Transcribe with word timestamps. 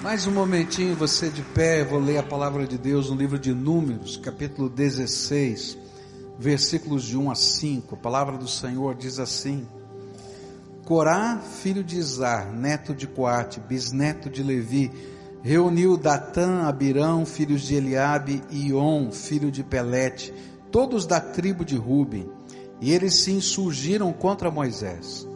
Mais 0.00 0.28
um 0.28 0.30
momentinho, 0.30 0.94
você 0.94 1.28
de 1.28 1.42
pé, 1.42 1.84
vou 1.84 1.98
ler 1.98 2.18
a 2.18 2.22
palavra 2.22 2.64
de 2.68 2.78
Deus 2.78 3.10
no 3.10 3.16
livro 3.16 3.36
de 3.36 3.52
Números, 3.52 4.16
capítulo 4.16 4.68
16, 4.68 5.76
versículos 6.38 7.02
de 7.02 7.16
1 7.18 7.28
a 7.28 7.34
5. 7.34 7.94
A 7.96 7.98
palavra 7.98 8.38
do 8.38 8.46
Senhor 8.46 8.94
diz 8.94 9.18
assim: 9.18 9.66
Corá, 10.84 11.40
filho 11.40 11.82
de 11.82 11.98
Izar, 11.98 12.52
neto 12.52 12.94
de 12.94 13.08
Coate, 13.08 13.58
bisneto 13.58 14.30
de 14.30 14.40
Levi, 14.40 14.92
reuniu 15.42 15.96
Datã, 15.96 16.62
Abirão, 16.68 17.26
filhos 17.26 17.62
de 17.62 17.74
Eliabe, 17.74 18.40
e 18.50 18.68
Ion, 18.68 19.10
filho 19.10 19.50
de 19.50 19.64
Pelete, 19.64 20.32
todos 20.70 21.06
da 21.06 21.20
tribo 21.20 21.64
de 21.64 21.74
Ruben, 21.76 22.30
e 22.80 22.92
eles 22.92 23.16
se 23.16 23.32
insurgiram 23.32 24.12
contra 24.12 24.48
Moisés. 24.48 25.26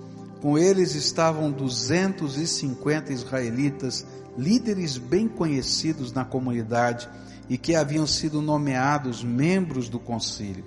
Com 0.41 0.57
eles 0.57 0.95
estavam 0.95 1.51
duzentos 1.51 2.37
e 2.37 2.47
cinquenta 2.47 3.13
israelitas, 3.13 4.07
líderes 4.37 4.99
bem 4.99 5.29
conhecidos 5.29 6.13
na 6.13 6.25
comunidade 6.25 7.09
e 7.49 7.59
que 7.59 7.75
haviam 7.75 8.07
sido 8.07 8.41
nomeados 8.41 9.23
membros 9.23 9.89
do 9.89 9.99
concílio. 9.99 10.65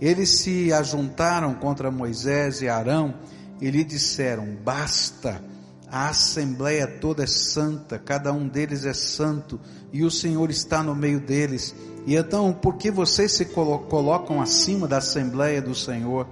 Eles 0.00 0.40
se 0.40 0.72
ajuntaram 0.72 1.54
contra 1.54 1.90
Moisés 1.90 2.60
e 2.60 2.68
Arão 2.68 3.14
e 3.60 3.70
lhe 3.70 3.84
disseram: 3.84 4.56
Basta, 4.62 5.42
a 5.88 6.08
assembleia 6.08 6.86
toda 6.86 7.24
é 7.24 7.26
santa, 7.26 7.98
cada 7.98 8.32
um 8.32 8.48
deles 8.48 8.84
é 8.84 8.92
santo 8.92 9.58
e 9.92 10.04
o 10.04 10.10
Senhor 10.10 10.50
está 10.50 10.82
no 10.82 10.94
meio 10.94 11.20
deles. 11.20 11.74
E 12.06 12.14
então, 12.14 12.52
por 12.52 12.76
que 12.76 12.90
vocês 12.90 13.32
se 13.32 13.46
colocam 13.46 14.40
acima 14.40 14.86
da 14.86 14.98
assembleia 14.98 15.62
do 15.62 15.74
Senhor? 15.74 16.28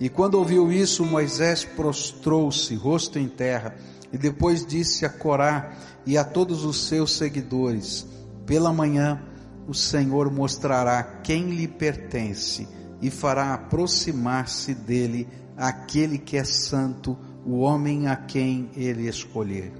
E 0.00 0.08
quando 0.08 0.34
ouviu 0.34 0.70
isso, 0.70 1.04
Moisés 1.04 1.64
prostrou-se, 1.64 2.74
rosto 2.76 3.18
em 3.18 3.28
terra, 3.28 3.74
e 4.12 4.18
depois 4.18 4.64
disse 4.64 5.04
a 5.04 5.08
Corá 5.08 5.72
e 6.08 6.16
a 6.16 6.24
todos 6.24 6.64
os 6.64 6.86
seus 6.86 7.12
seguidores: 7.18 8.06
Pela 8.46 8.72
manhã 8.72 9.22
o 9.68 9.74
Senhor 9.74 10.32
mostrará 10.32 11.02
quem 11.02 11.50
lhe 11.50 11.68
pertence 11.68 12.66
e 13.02 13.10
fará 13.10 13.52
aproximar-se 13.52 14.74
dele 14.74 15.28
aquele 15.54 16.16
que 16.16 16.38
é 16.38 16.44
santo, 16.44 17.14
o 17.44 17.58
homem 17.58 18.08
a 18.08 18.16
quem 18.16 18.70
ele 18.74 19.06
escolher. 19.06 19.70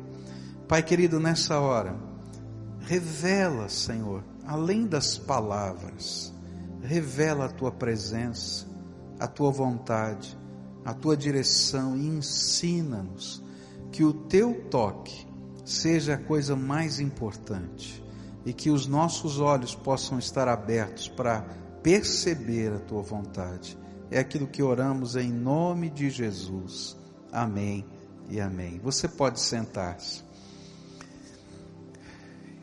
Pai 0.68 0.82
querido, 0.82 1.18
nessa 1.18 1.58
hora, 1.60 1.96
revela, 2.80 3.70
Senhor, 3.70 4.22
além 4.46 4.86
das 4.86 5.16
palavras, 5.16 6.30
revela 6.82 7.46
a 7.46 7.48
tua 7.48 7.72
presença, 7.72 8.66
a 9.18 9.26
tua 9.26 9.50
vontade, 9.50 10.36
a 10.84 10.92
tua 10.92 11.16
direção 11.16 11.96
e 11.96 12.06
ensina-nos 12.06 13.42
que 13.90 14.04
o 14.04 14.12
teu 14.12 14.66
toque 14.70 15.27
seja 15.70 16.14
a 16.14 16.19
coisa 16.19 16.56
mais 16.56 16.98
importante 16.98 18.02
e 18.44 18.52
que 18.52 18.70
os 18.70 18.86
nossos 18.86 19.38
olhos 19.38 19.75
possam 19.75 20.19
estar 20.19 20.48
abertos 20.48 21.08
para 21.08 21.42
perceber 21.83 22.72
a 22.72 22.78
tua 22.78 23.02
vontade. 23.02 23.77
É 24.10 24.19
aquilo 24.19 24.47
que 24.47 24.62
oramos 24.62 25.14
em 25.14 25.30
nome 25.30 25.91
de 25.91 26.08
Jesus. 26.08 26.97
Amém 27.30 27.84
e 28.30 28.41
amém. 28.41 28.80
Você 28.83 29.06
pode 29.06 29.41
sentar-se. 29.41 30.22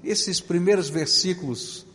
Esses 0.04 0.42
primeiros 0.42 0.90
versículos 0.90 1.86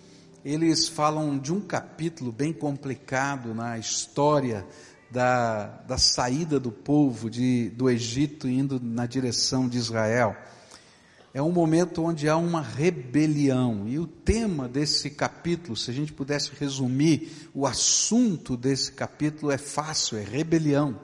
eles 0.44 0.88
falam 0.88 1.38
de 1.38 1.52
um 1.52 1.60
capítulo 1.60 2.32
bem 2.32 2.52
complicado 2.52 3.54
na 3.54 3.78
história 3.78 4.66
da, 5.10 5.66
da 5.86 5.98
saída 5.98 6.58
do 6.60 6.70
povo 6.70 7.28
de, 7.28 7.68
do 7.70 7.90
Egito 7.90 8.48
indo 8.48 8.80
na 8.80 9.06
direção 9.06 9.68
de 9.68 9.76
Israel. 9.76 10.36
É 11.32 11.40
um 11.40 11.52
momento 11.52 12.02
onde 12.02 12.28
há 12.28 12.36
uma 12.36 12.60
rebelião. 12.60 13.86
E 13.86 13.98
o 13.98 14.06
tema 14.06 14.68
desse 14.68 15.10
capítulo, 15.10 15.76
se 15.76 15.90
a 15.90 15.94
gente 15.94 16.12
pudesse 16.12 16.50
resumir, 16.58 17.48
o 17.54 17.66
assunto 17.66 18.56
desse 18.56 18.90
capítulo 18.92 19.52
é 19.52 19.58
fácil, 19.58 20.18
é 20.18 20.24
rebelião. 20.24 21.00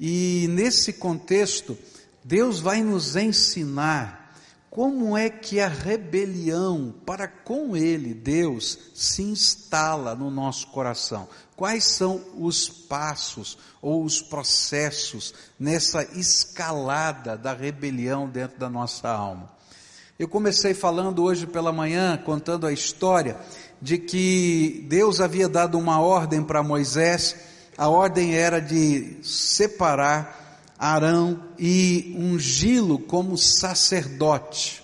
E 0.00 0.46
nesse 0.50 0.94
contexto, 0.94 1.76
Deus 2.24 2.60
vai 2.60 2.82
nos 2.82 3.14
ensinar 3.14 4.22
como 4.70 5.14
é 5.18 5.28
que 5.28 5.60
a 5.60 5.68
rebelião 5.68 6.94
para 7.04 7.28
com 7.28 7.76
Ele, 7.76 8.14
Deus, 8.14 8.78
se 8.94 9.22
instala 9.22 10.14
no 10.14 10.30
nosso 10.30 10.68
coração? 10.68 11.28
Quais 11.62 11.84
são 11.84 12.20
os 12.36 12.68
passos 12.68 13.56
ou 13.80 14.02
os 14.02 14.20
processos 14.20 15.32
nessa 15.56 16.02
escalada 16.18 17.36
da 17.36 17.54
rebelião 17.54 18.28
dentro 18.28 18.58
da 18.58 18.68
nossa 18.68 19.08
alma? 19.08 19.48
Eu 20.18 20.26
comecei 20.26 20.74
falando 20.74 21.22
hoje 21.22 21.46
pela 21.46 21.72
manhã, 21.72 22.16
contando 22.16 22.66
a 22.66 22.72
história 22.72 23.36
de 23.80 23.96
que 23.96 24.84
Deus 24.88 25.20
havia 25.20 25.48
dado 25.48 25.78
uma 25.78 26.00
ordem 26.00 26.42
para 26.42 26.64
Moisés, 26.64 27.36
a 27.78 27.88
ordem 27.88 28.34
era 28.34 28.58
de 28.58 29.18
separar 29.22 30.58
Arão 30.76 31.44
e 31.56 32.12
ungí-lo 32.18 32.98
como 32.98 33.38
sacerdote. 33.38 34.81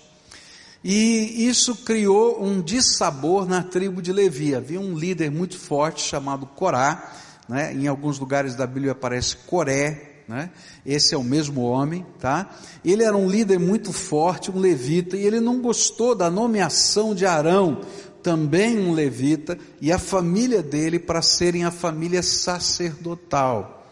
E 0.83 1.47
isso 1.47 1.75
criou 1.75 2.41
um 2.41 2.61
dissabor 2.61 3.47
na 3.47 3.61
tribo 3.61 4.01
de 4.01 4.13
Levi. 4.13 4.55
Havia 4.55 4.79
um 4.79 4.97
líder 4.97 5.29
muito 5.29 5.57
forte 5.57 6.01
chamado 6.01 6.45
Corá, 6.45 7.11
né? 7.49 7.73
em 7.73 7.87
alguns 7.87 8.17
lugares 8.17 8.55
da 8.55 8.65
Bíblia 8.65 8.93
aparece 8.93 9.35
Coré, 9.45 10.21
né? 10.27 10.51
esse 10.85 11.13
é 11.13 11.17
o 11.17 11.23
mesmo 11.23 11.61
homem, 11.61 12.05
tá? 12.19 12.49
Ele 12.85 13.03
era 13.03 13.17
um 13.17 13.27
líder 13.27 13.59
muito 13.59 13.91
forte, 13.91 14.51
um 14.51 14.59
levita, 14.59 15.17
e 15.17 15.25
ele 15.25 15.39
não 15.39 15.59
gostou 15.59 16.15
da 16.15 16.29
nomeação 16.29 17.13
de 17.13 17.25
Arão, 17.25 17.81
também 18.21 18.79
um 18.79 18.93
levita, 18.93 19.57
e 19.81 19.91
a 19.91 19.97
família 19.97 20.61
dele 20.61 20.99
para 20.99 21.21
serem 21.21 21.65
a 21.65 21.71
família 21.71 22.21
sacerdotal. 22.21 23.87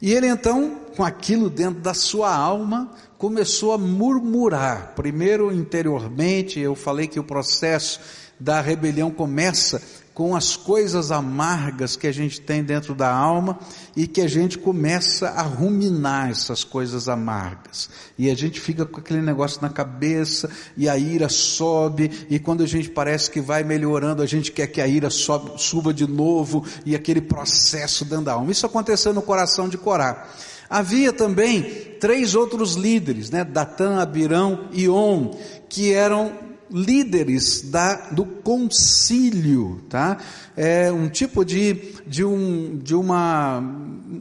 E 0.00 0.12
ele 0.12 0.26
então, 0.26 0.80
com 0.96 1.04
aquilo 1.04 1.48
dentro 1.48 1.80
da 1.80 1.94
sua 1.94 2.34
alma, 2.34 2.90
começou 3.24 3.72
a 3.72 3.78
murmurar. 3.78 4.92
Primeiro 4.94 5.50
interiormente, 5.50 6.60
eu 6.60 6.74
falei 6.74 7.06
que 7.06 7.18
o 7.18 7.24
processo 7.24 7.98
da 8.38 8.60
rebelião 8.60 9.10
começa 9.10 9.80
com 10.12 10.36
as 10.36 10.56
coisas 10.56 11.10
amargas 11.10 11.96
que 11.96 12.06
a 12.06 12.12
gente 12.12 12.38
tem 12.38 12.62
dentro 12.62 12.94
da 12.94 13.10
alma 13.10 13.58
e 13.96 14.06
que 14.06 14.20
a 14.20 14.28
gente 14.28 14.58
começa 14.58 15.30
a 15.30 15.40
ruminar 15.40 16.28
essas 16.28 16.64
coisas 16.64 17.08
amargas. 17.08 17.88
E 18.18 18.30
a 18.30 18.34
gente 18.34 18.60
fica 18.60 18.84
com 18.84 19.00
aquele 19.00 19.22
negócio 19.22 19.58
na 19.62 19.70
cabeça 19.70 20.50
e 20.76 20.86
a 20.86 20.98
ira 20.98 21.30
sobe 21.30 22.26
e 22.28 22.38
quando 22.38 22.62
a 22.62 22.66
gente 22.66 22.90
parece 22.90 23.30
que 23.30 23.40
vai 23.40 23.64
melhorando, 23.64 24.20
a 24.20 24.26
gente 24.26 24.52
quer 24.52 24.66
que 24.66 24.82
a 24.82 24.86
ira 24.86 25.08
sobe, 25.08 25.52
suba 25.56 25.94
de 25.94 26.06
novo 26.06 26.62
e 26.84 26.94
aquele 26.94 27.22
processo 27.22 28.04
dentro 28.04 28.26
da 28.26 28.34
alma. 28.34 28.52
Isso 28.52 28.66
aconteceu 28.66 29.14
no 29.14 29.22
coração 29.22 29.66
de 29.66 29.78
Corá. 29.78 30.28
Havia 30.74 31.12
também 31.12 31.62
três 32.00 32.34
outros 32.34 32.74
líderes, 32.74 33.30
né? 33.30 33.44
Datã, 33.44 33.98
Abirão 33.98 34.70
e 34.72 34.88
On, 34.88 35.30
que 35.68 35.92
eram 35.92 36.32
líderes 36.68 37.62
da, 37.70 38.10
do 38.10 38.24
concílio, 38.24 39.80
tá? 39.88 40.18
É 40.56 40.90
um 40.90 41.08
tipo 41.08 41.44
de, 41.44 41.94
de, 42.04 42.24
um, 42.24 42.76
de 42.76 42.92
uma, 42.92 43.60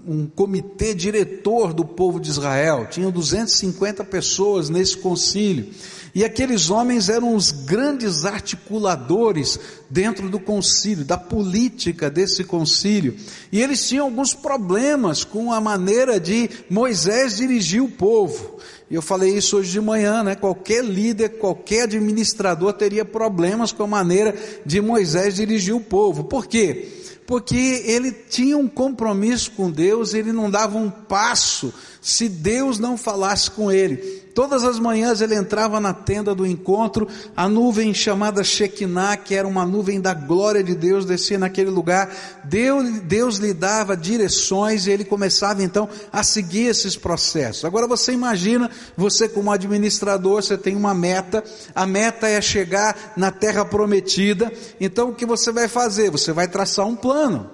um 0.08 0.28
comitê 0.28 0.94
diretor 0.94 1.74
do 1.74 1.84
povo 1.84 2.20
de 2.20 2.30
Israel. 2.30 2.86
Tinham 2.88 3.10
250 3.10 4.04
pessoas 4.04 4.70
nesse 4.70 4.96
concílio. 4.96 5.72
E 6.16 6.24
aqueles 6.24 6.70
homens 6.70 7.10
eram 7.10 7.36
os 7.36 7.52
grandes 7.52 8.24
articuladores 8.24 9.60
dentro 9.90 10.30
do 10.30 10.40
concílio, 10.40 11.04
da 11.04 11.18
política 11.18 12.08
desse 12.08 12.44
concílio. 12.44 13.16
E 13.52 13.60
eles 13.60 13.88
tinham 13.88 14.06
alguns 14.06 14.34
problemas 14.34 15.24
com 15.24 15.52
a 15.52 15.60
maneira 15.60 16.20
de 16.20 16.50
Moisés 16.70 17.38
dirigir 17.38 17.82
o 17.82 17.90
povo. 17.90 18.60
E 18.94 18.96
eu 18.96 19.02
falei 19.02 19.36
isso 19.36 19.58
hoje 19.58 19.72
de 19.72 19.82
manhã, 19.82 20.22
né? 20.22 20.36
Qualquer 20.36 20.86
líder, 20.86 21.40
qualquer 21.40 21.86
administrador 21.86 22.74
teria 22.74 23.04
problemas 23.04 23.72
com 23.72 23.82
a 23.82 23.88
maneira 23.88 24.36
de 24.64 24.80
Moisés 24.80 25.34
dirigir 25.34 25.76
o 25.76 25.80
povo. 25.80 26.26
Por 26.26 26.46
quê? 26.46 26.90
Porque 27.26 27.82
ele 27.88 28.12
tinha 28.12 28.56
um 28.56 28.68
compromisso 28.68 29.50
com 29.54 29.72
Deus, 29.72 30.14
ele 30.14 30.32
não 30.32 30.48
dava 30.48 30.78
um 30.78 30.92
passo 30.92 31.74
se 32.04 32.28
Deus 32.28 32.78
não 32.78 32.98
falasse 32.98 33.50
com 33.50 33.72
ele. 33.72 34.22
Todas 34.36 34.64
as 34.66 34.78
manhãs 34.80 35.22
ele 35.22 35.36
entrava 35.36 35.80
na 35.80 35.94
tenda 35.94 36.36
do 36.36 36.46
encontro, 36.46 37.08
a 37.36 37.48
nuvem 37.48 37.94
chamada 37.94 38.44
Shekinah, 38.44 39.16
que 39.16 39.36
era 39.36 39.48
uma 39.48 39.66
nuvem 39.66 40.02
da 40.02 40.14
glória 40.14 40.64
de 40.64 40.76
Deus, 40.76 41.06
descia 41.06 41.38
naquele 41.38 41.70
lugar. 41.70 42.14
Deus, 42.44 43.00
Deus 43.02 43.38
lhe 43.38 43.54
dava 43.54 43.96
direções 43.96 44.86
e 44.86 44.92
ele 44.92 45.06
começava 45.06 45.64
então 45.64 45.88
a 46.12 46.24
seguir 46.24 46.66
esses 46.66 46.98
processos. 46.98 47.64
Agora 47.64 47.88
você 47.88 48.12
imagina, 48.12 48.70
você 48.96 49.28
como 49.28 49.52
administrador, 49.52 50.42
você 50.42 50.58
tem 50.58 50.76
uma 50.76 50.94
meta, 50.94 51.44
a 51.74 51.86
meta 51.86 52.28
é 52.28 52.42
chegar 52.42 53.14
na 53.16 53.32
terra 53.32 53.66
prometida, 53.66 54.52
então 54.80 55.10
o 55.10 55.16
que 55.16 55.26
você 55.26 55.52
vai 55.52 55.68
fazer? 55.68 56.10
Você 56.10 56.32
vai 56.32 56.48
traçar 56.48 56.88
um 56.88 56.96
plano. 56.96 57.50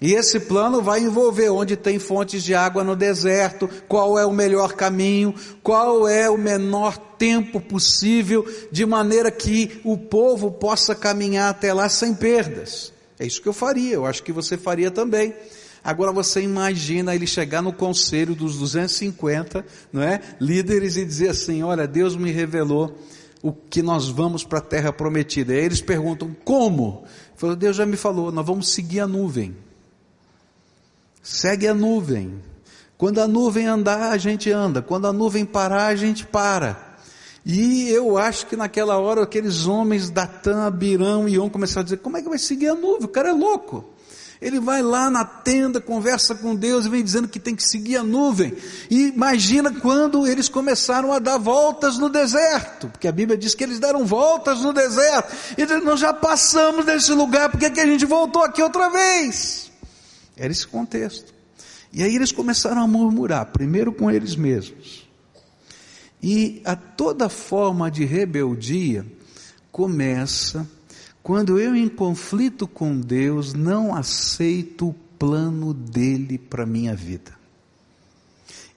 E 0.00 0.14
esse 0.14 0.38
plano 0.38 0.80
vai 0.80 1.00
envolver 1.00 1.50
onde 1.50 1.76
tem 1.76 1.98
fontes 1.98 2.44
de 2.44 2.54
água 2.54 2.84
no 2.84 2.94
deserto, 2.94 3.68
qual 3.88 4.16
é 4.16 4.24
o 4.24 4.32
melhor 4.32 4.74
caminho, 4.74 5.34
qual 5.60 6.06
é 6.06 6.30
o 6.30 6.38
menor 6.38 6.96
tempo 6.96 7.60
possível, 7.60 8.46
de 8.70 8.86
maneira 8.86 9.28
que 9.28 9.80
o 9.82 9.98
povo 9.98 10.52
possa 10.52 10.94
caminhar 10.94 11.50
até 11.50 11.72
lá 11.72 11.88
sem 11.88 12.14
perdas. 12.14 12.92
É 13.18 13.26
isso 13.26 13.42
que 13.42 13.48
eu 13.48 13.52
faria, 13.52 13.94
eu 13.94 14.06
acho 14.06 14.22
que 14.22 14.32
você 14.32 14.56
faria 14.56 14.90
também. 14.90 15.34
Agora 15.82 16.12
você 16.12 16.40
imagina 16.40 17.14
ele 17.14 17.26
chegar 17.26 17.62
no 17.62 17.72
conselho 17.72 18.34
dos 18.34 18.58
250, 18.58 19.64
não 19.92 20.02
é? 20.02 20.20
Líderes 20.40 20.96
e 20.96 21.04
dizer 21.04 21.30
assim: 21.30 21.62
"Olha, 21.62 21.86
Deus 21.86 22.16
me 22.16 22.30
revelou 22.30 22.96
o 23.42 23.52
que 23.52 23.82
nós 23.82 24.08
vamos 24.08 24.44
para 24.44 24.58
a 24.58 24.62
terra 24.62 24.92
prometida". 24.92 25.54
E 25.54 25.58
aí 25.58 25.64
eles 25.64 25.80
perguntam: 25.80 26.34
"Como?" 26.44 27.04
Falou: 27.36 27.56
"Deus 27.56 27.76
já 27.76 27.86
me 27.86 27.96
falou, 27.96 28.32
nós 28.32 28.46
vamos 28.46 28.70
seguir 28.70 29.00
a 29.00 29.06
nuvem". 29.06 29.56
Segue 31.22 31.68
a 31.68 31.74
nuvem. 31.74 32.42
Quando 32.96 33.20
a 33.20 33.28
nuvem 33.28 33.66
andar, 33.66 34.10
a 34.10 34.18
gente 34.18 34.50
anda. 34.50 34.82
Quando 34.82 35.06
a 35.06 35.12
nuvem 35.12 35.44
parar, 35.44 35.86
a 35.86 35.94
gente 35.94 36.26
para. 36.26 36.88
E 37.46 37.88
eu 37.90 38.18
acho 38.18 38.46
que 38.46 38.56
naquela 38.56 38.98
hora 38.98 39.22
aqueles 39.22 39.66
homens, 39.66 40.10
Datã, 40.10 40.66
Abirão 40.66 41.28
e 41.28 41.38
On 41.38 41.48
começaram 41.48 41.82
a 41.82 41.84
dizer: 41.84 41.98
como 41.98 42.16
é 42.16 42.22
que 42.22 42.28
vai 42.28 42.38
seguir 42.38 42.68
a 42.68 42.74
nuvem? 42.74 43.04
O 43.04 43.08
cara 43.08 43.28
é 43.30 43.32
louco. 43.32 43.84
Ele 44.40 44.60
vai 44.60 44.82
lá 44.82 45.10
na 45.10 45.24
tenda, 45.24 45.80
conversa 45.80 46.34
com 46.34 46.54
Deus 46.54 46.86
e 46.86 46.88
vem 46.88 47.02
dizendo 47.02 47.26
que 47.26 47.40
tem 47.40 47.56
que 47.56 47.62
seguir 47.62 47.96
a 47.96 48.04
nuvem. 48.04 48.54
E 48.88 49.08
imagina 49.08 49.72
quando 49.72 50.26
eles 50.26 50.48
começaram 50.48 51.12
a 51.12 51.18
dar 51.18 51.38
voltas 51.38 51.98
no 51.98 52.08
deserto, 52.08 52.88
porque 52.88 53.08
a 53.08 53.12
Bíblia 53.12 53.36
diz 53.36 53.54
que 53.54 53.64
eles 53.64 53.80
deram 53.80 54.06
voltas 54.06 54.60
no 54.60 54.72
deserto. 54.72 55.34
E 55.56 55.66
nós 55.80 55.98
já 55.98 56.12
passamos 56.12 56.84
desse 56.84 57.12
lugar, 57.12 57.50
por 57.50 57.58
que 57.58 57.80
a 57.80 57.86
gente 57.86 58.04
voltou 58.04 58.44
aqui 58.44 58.62
outra 58.62 58.88
vez? 58.88 59.72
Era 60.36 60.52
esse 60.52 60.66
contexto. 60.66 61.34
E 61.92 62.02
aí 62.02 62.14
eles 62.14 62.30
começaram 62.30 62.82
a 62.82 62.86
murmurar, 62.86 63.46
primeiro 63.46 63.92
com 63.92 64.08
eles 64.08 64.36
mesmos. 64.36 65.08
E 66.22 66.62
a 66.64 66.76
toda 66.76 67.28
forma 67.28 67.90
de 67.90 68.04
rebeldia 68.04 69.04
começa 69.72 70.68
quando 71.28 71.58
eu, 71.58 71.76
em 71.76 71.90
conflito 71.90 72.66
com 72.66 72.98
Deus, 72.98 73.52
não 73.52 73.94
aceito 73.94 74.88
o 74.88 74.94
plano 74.94 75.74
dele 75.74 76.38
para 76.38 76.64
minha 76.64 76.94
vida. 76.94 77.32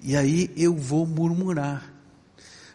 E 0.01 0.17
aí 0.17 0.51
eu 0.57 0.75
vou 0.75 1.07
murmurar. 1.07 1.93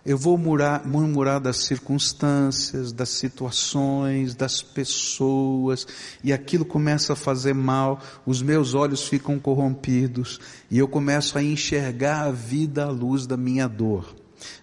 Eu 0.03 0.17
vou 0.17 0.39
murmurar, 0.39 0.89
murmurar 0.89 1.41
das 1.41 1.67
circunstâncias, 1.67 2.91
das 2.91 3.11
situações, 3.11 4.35
das 4.35 4.63
pessoas, 4.63 5.87
e 6.25 6.33
aquilo 6.33 6.65
começa 6.65 7.13
a 7.13 7.17
fazer 7.17 7.53
mal, 7.53 8.01
os 8.25 8.41
meus 8.41 8.73
olhos 8.73 9.07
ficam 9.07 9.39
corrompidos, 9.39 10.41
e 10.71 10.79
eu 10.79 10.89
começo 10.89 11.37
a 11.37 11.43
enxergar 11.43 12.23
a 12.23 12.33
vida 12.33 12.85
à 12.85 12.89
luz 12.89 13.27
da 13.27 13.37
minha 13.37 13.69
dor. 13.69 14.17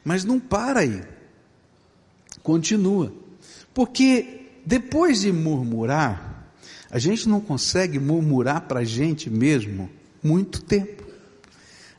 Mas 0.04 0.26
não 0.26 0.40
para 0.40 0.80
aí. 0.80 1.04
Continua. 2.42 3.14
Porque 3.76 4.40
depois 4.66 5.22
de 5.22 5.32
murmurar, 5.32 6.52
a 6.90 7.00
gente 7.00 7.28
não 7.28 7.42
consegue 7.42 8.00
murmurar 8.00 8.62
para 8.62 8.82
a 8.82 8.84
gente 8.84 9.30
mesmo 9.30 9.90
muito 10.22 10.62
tempo. 10.62 11.04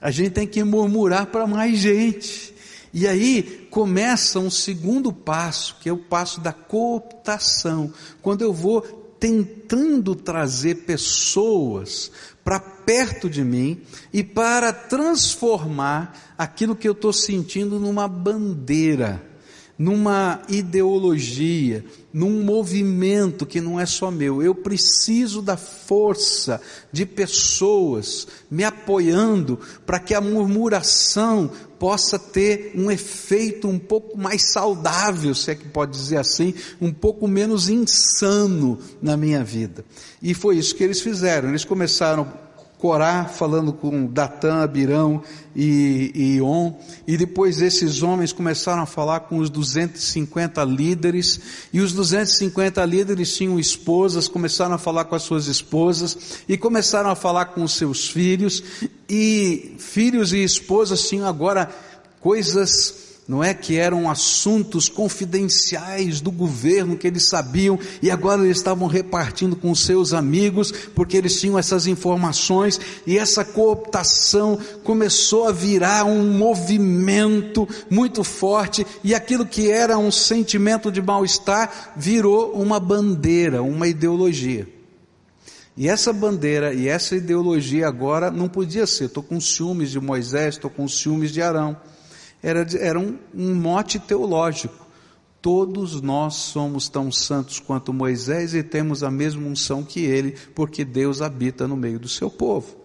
A 0.00 0.10
gente 0.10 0.30
tem 0.30 0.46
que 0.46 0.62
murmurar 0.62 1.26
para 1.26 1.46
mais 1.46 1.78
gente. 1.78 2.54
E 2.92 3.06
aí 3.06 3.66
começa 3.70 4.38
um 4.38 4.50
segundo 4.50 5.12
passo, 5.12 5.76
que 5.80 5.88
é 5.88 5.92
o 5.92 5.98
passo 5.98 6.40
da 6.40 6.52
cooptação. 6.52 7.92
Quando 8.22 8.42
eu 8.42 8.52
vou 8.52 8.82
tentando 9.18 10.14
trazer 10.14 10.84
pessoas 10.84 12.10
para 12.44 12.60
perto 12.60 13.28
de 13.28 13.42
mim 13.42 13.80
e 14.12 14.22
para 14.22 14.72
transformar 14.72 16.34
aquilo 16.36 16.76
que 16.76 16.86
eu 16.86 16.92
estou 16.92 17.12
sentindo 17.12 17.80
numa 17.80 18.06
bandeira 18.06 19.33
numa 19.76 20.42
ideologia, 20.48 21.84
num 22.12 22.42
movimento 22.44 23.44
que 23.44 23.60
não 23.60 23.78
é 23.78 23.84
só 23.86 24.10
meu. 24.10 24.40
Eu 24.40 24.54
preciso 24.54 25.42
da 25.42 25.56
força 25.56 26.60
de 26.92 27.04
pessoas 27.04 28.26
me 28.48 28.62
apoiando 28.62 29.58
para 29.84 29.98
que 29.98 30.14
a 30.14 30.20
murmuração 30.20 31.50
possa 31.78 32.18
ter 32.18 32.72
um 32.76 32.90
efeito 32.90 33.68
um 33.68 33.78
pouco 33.78 34.16
mais 34.16 34.52
saudável, 34.52 35.34
se 35.34 35.50
é 35.50 35.54
que 35.54 35.68
pode 35.68 35.92
dizer 35.92 36.18
assim, 36.18 36.54
um 36.80 36.92
pouco 36.92 37.26
menos 37.26 37.68
insano 37.68 38.78
na 39.02 39.16
minha 39.16 39.42
vida. 39.42 39.84
E 40.22 40.32
foi 40.34 40.56
isso 40.56 40.74
que 40.74 40.84
eles 40.84 41.00
fizeram. 41.00 41.48
Eles 41.48 41.64
começaram 41.64 42.43
Corá 42.84 43.24
falando 43.24 43.72
com 43.72 44.04
Datã, 44.04 44.56
Abirão 44.56 45.22
e, 45.56 46.12
e 46.14 46.42
On, 46.42 46.78
e 47.06 47.16
depois 47.16 47.62
esses 47.62 48.02
homens 48.02 48.30
começaram 48.30 48.82
a 48.82 48.86
falar 48.86 49.20
com 49.20 49.38
os 49.38 49.48
250 49.48 50.62
líderes, 50.64 51.40
e 51.72 51.80
os 51.80 51.94
250 51.94 52.84
líderes 52.84 53.34
tinham 53.34 53.58
esposas, 53.58 54.28
começaram 54.28 54.74
a 54.74 54.78
falar 54.78 55.06
com 55.06 55.14
as 55.14 55.22
suas 55.22 55.46
esposas, 55.46 56.42
e 56.46 56.58
começaram 56.58 57.08
a 57.08 57.14
falar 57.14 57.46
com 57.46 57.62
os 57.62 57.72
seus 57.72 58.06
filhos, 58.06 58.62
e 59.08 59.76
filhos 59.78 60.34
e 60.34 60.44
esposas 60.44 61.08
tinham 61.08 61.26
agora 61.26 61.70
coisas 62.20 63.03
não 63.26 63.42
é 63.42 63.54
que 63.54 63.76
eram 63.78 64.10
assuntos 64.10 64.88
confidenciais 64.88 66.20
do 66.20 66.30
governo 66.30 66.96
que 66.96 67.06
eles 67.06 67.26
sabiam 67.26 67.78
e 68.02 68.10
agora 68.10 68.44
eles 68.44 68.58
estavam 68.58 68.86
repartindo 68.86 69.56
com 69.56 69.74
seus 69.74 70.12
amigos 70.12 70.70
porque 70.94 71.16
eles 71.16 71.40
tinham 71.40 71.58
essas 71.58 71.86
informações 71.86 72.78
e 73.06 73.16
essa 73.16 73.42
cooptação 73.42 74.58
começou 74.82 75.48
a 75.48 75.52
virar 75.52 76.04
um 76.04 76.36
movimento 76.36 77.66
muito 77.88 78.22
forte 78.22 78.86
e 79.02 79.14
aquilo 79.14 79.46
que 79.46 79.70
era 79.70 79.96
um 79.96 80.10
sentimento 80.10 80.92
de 80.92 81.00
mal-estar 81.00 81.94
virou 81.96 82.52
uma 82.52 82.78
bandeira, 82.78 83.62
uma 83.62 83.88
ideologia. 83.88 84.68
E 85.76 85.88
essa 85.88 86.12
bandeira 86.12 86.74
e 86.74 86.88
essa 86.88 87.16
ideologia 87.16 87.88
agora 87.88 88.30
não 88.30 88.50
podia 88.50 88.86
ser, 88.86 89.06
estou 89.06 89.22
com 89.22 89.40
ciúmes 89.40 89.90
de 89.90 89.98
Moisés, 89.98 90.56
estou 90.56 90.70
com 90.70 90.86
ciúmes 90.86 91.32
de 91.32 91.40
Arão 91.40 91.74
era, 92.44 92.66
era 92.78 93.00
um, 93.00 93.18
um 93.34 93.54
mote 93.54 93.98
teológico. 93.98 94.86
Todos 95.40 96.02
nós 96.02 96.34
somos 96.34 96.90
tão 96.90 97.10
santos 97.10 97.58
quanto 97.58 97.92
Moisés 97.92 98.54
e 98.54 98.62
temos 98.62 99.02
a 99.02 99.10
mesma 99.10 99.46
unção 99.46 99.82
que 99.82 100.00
ele, 100.00 100.32
porque 100.54 100.84
Deus 100.84 101.22
habita 101.22 101.66
no 101.66 101.74
meio 101.74 101.98
do 101.98 102.08
seu 102.08 102.30
povo. 102.30 102.76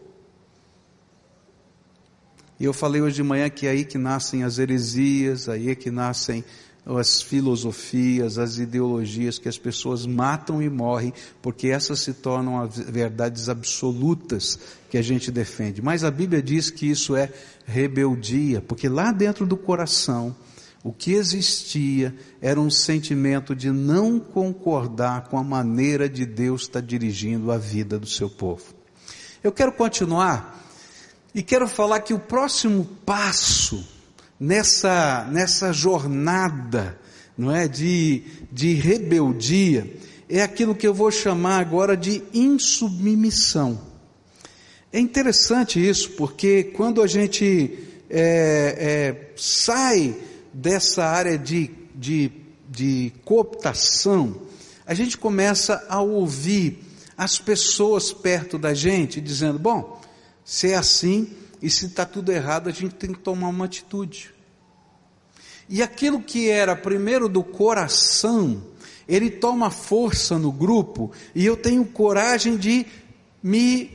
E 2.57 2.63
eu 2.63 2.73
falei 2.73 3.01
hoje 3.01 3.17
de 3.17 3.23
manhã 3.23 3.50
que 3.50 3.67
é 3.67 3.71
aí 3.71 3.83
que 3.83 3.97
nascem 3.97 4.44
as 4.44 4.59
heresias, 4.59 5.50
aí 5.50 5.69
é 5.69 5.75
que 5.75 5.91
nascem 5.91 6.44
as 6.97 7.21
filosofias, 7.21 8.38
as 8.38 8.57
ideologias 8.57 9.37
que 9.37 9.47
as 9.47 9.57
pessoas 9.57 10.06
matam 10.06 10.61
e 10.61 10.69
morrem, 10.69 11.13
porque 11.42 11.68
essas 11.68 11.99
se 11.99 12.13
tornam 12.13 12.68
verdades 12.68 13.49
absolutas 13.49 14.59
que 14.90 14.97
a 14.97 15.02
gente 15.02 15.31
defende. 15.31 15.81
Mas 15.81 16.04
a 16.04 16.11
Bíblia 16.11 16.42
diz 16.42 16.69
que 16.69 16.90
isso 16.90 17.16
é 17.16 17.31
rebeldia, 17.66 18.61
porque 18.61 18.90
lá 18.90 19.11
dentro 19.11 19.45
do 19.45 19.56
coração, 19.56 20.35
o 20.83 20.94
que 20.94 21.13
existia 21.13 22.16
era 22.42 22.59
um 22.59 22.69
sentimento 22.69 23.56
de 23.56 23.69
não 23.69 24.19
concordar 24.19 25.28
com 25.28 25.37
a 25.37 25.44
maneira 25.44 26.07
de 26.07 26.25
Deus 26.25 26.63
estar 26.63 26.81
dirigindo 26.81 27.52
a 27.52 27.57
vida 27.57 27.99
do 27.99 28.07
seu 28.07 28.30
povo. 28.30 28.73
Eu 29.44 29.52
quero 29.52 29.73
continuar 29.73 30.66
e 31.35 31.44
quero 31.44 31.68
falar 31.68 31.99
que 31.99 32.13
o 32.13 32.19
próximo 32.19 32.85
passo 33.06 33.98
nessa, 34.39 35.27
nessa 35.31 35.73
jornada, 35.73 36.97
não 37.37 37.51
é, 37.51 37.67
de, 37.67 38.23
de 38.51 38.73
rebeldia, 38.73 39.91
é 40.29 40.41
aquilo 40.41 40.75
que 40.75 40.87
eu 40.87 40.93
vou 40.93 41.11
chamar 41.11 41.59
agora 41.59 41.97
de 41.97 42.23
insubmissão. 42.33 43.81
É 44.91 44.99
interessante 44.99 45.85
isso, 45.85 46.11
porque 46.11 46.63
quando 46.63 47.01
a 47.01 47.07
gente 47.07 47.77
é, 48.09 48.75
é, 48.79 49.33
sai 49.35 50.15
dessa 50.53 51.05
área 51.05 51.37
de, 51.37 51.69
de, 51.93 52.31
de 52.67 53.13
cooptação, 53.23 54.35
a 54.85 54.93
gente 54.93 55.17
começa 55.17 55.85
a 55.87 56.01
ouvir 56.01 56.79
as 57.15 57.37
pessoas 57.37 58.11
perto 58.11 58.57
da 58.57 58.73
gente 58.73 59.21
dizendo: 59.21 59.59
bom, 59.59 60.01
se 60.43 60.71
é 60.71 60.75
assim 60.75 61.29
e 61.61 61.69
se 61.69 61.87
está 61.87 62.06
tudo 62.06 62.31
errado, 62.31 62.69
a 62.69 62.71
gente 62.71 62.95
tem 62.95 63.11
que 63.11 63.19
tomar 63.19 63.49
uma 63.49 63.66
atitude. 63.66 64.33
E 65.68 65.83
aquilo 65.83 66.21
que 66.21 66.49
era 66.49 66.75
primeiro 66.75 67.30
do 67.30 67.44
coração, 67.44 68.63
ele 69.07 69.30
toma 69.30 69.69
força 69.69 70.37
no 70.37 70.51
grupo 70.51 71.11
e 71.35 71.45
eu 71.45 71.56
tenho 71.56 71.85
coragem 71.85 72.57
de 72.57 72.85
me 73.42 73.92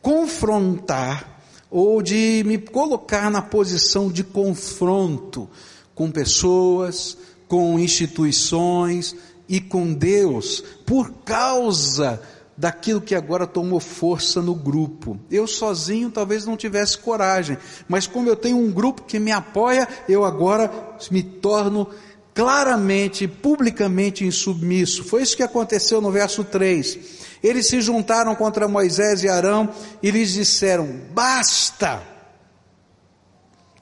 confrontar 0.00 1.42
ou 1.70 2.00
de 2.00 2.44
me 2.46 2.58
colocar 2.58 3.30
na 3.30 3.42
posição 3.42 4.10
de 4.10 4.22
confronto 4.22 5.48
com 5.94 6.10
pessoas, 6.10 7.16
com 7.48 7.78
instituições 7.78 9.16
e 9.48 9.60
com 9.60 9.92
Deus, 9.92 10.62
por 10.86 11.10
causa 11.24 12.22
daquilo 12.56 13.00
que 13.00 13.14
agora 13.14 13.46
tomou 13.46 13.80
força 13.80 14.40
no 14.40 14.54
grupo. 14.54 15.18
Eu 15.30 15.46
sozinho 15.46 16.10
talvez 16.10 16.46
não 16.46 16.56
tivesse 16.56 16.98
coragem, 16.98 17.58
mas 17.88 18.06
como 18.06 18.28
eu 18.28 18.36
tenho 18.36 18.58
um 18.58 18.70
grupo 18.70 19.02
que 19.02 19.18
me 19.18 19.32
apoia, 19.32 19.88
eu 20.08 20.24
agora 20.24 20.70
me 21.10 21.22
torno 21.22 21.88
claramente, 22.32 23.28
publicamente 23.28 24.24
insubmisso. 24.24 25.04
Foi 25.04 25.22
isso 25.22 25.36
que 25.36 25.42
aconteceu 25.42 26.00
no 26.00 26.10
verso 26.10 26.44
3. 26.44 26.98
Eles 27.42 27.66
se 27.66 27.80
juntaram 27.80 28.34
contra 28.34 28.68
Moisés 28.68 29.22
e 29.22 29.28
Arão 29.28 29.68
e 30.02 30.10
lhes 30.10 30.32
disseram: 30.32 30.88
Basta! 31.12 32.02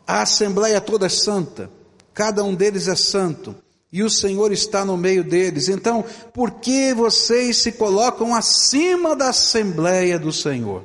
A 0.07 0.23
assembleia 0.23 0.81
toda 0.81 1.07
é 1.07 1.09
santa, 1.09 1.71
cada 2.13 2.43
um 2.43 2.55
deles 2.55 2.89
é 2.89 2.97
santo 2.97 3.55
e 3.93 4.03
o 4.03 4.09
Senhor 4.09 4.51
está 4.53 4.85
no 4.85 4.97
meio 4.97 5.23
deles. 5.23 5.69
Então, 5.69 6.03
por 6.33 6.53
que 6.53 6.95
vocês 6.95 7.59
se 7.59 7.73
colocam 7.73 8.35
acima 8.35 9.15
da 9.15 9.29
Assembleia 9.29 10.19
do 10.19 10.33
Senhor? 10.33 10.85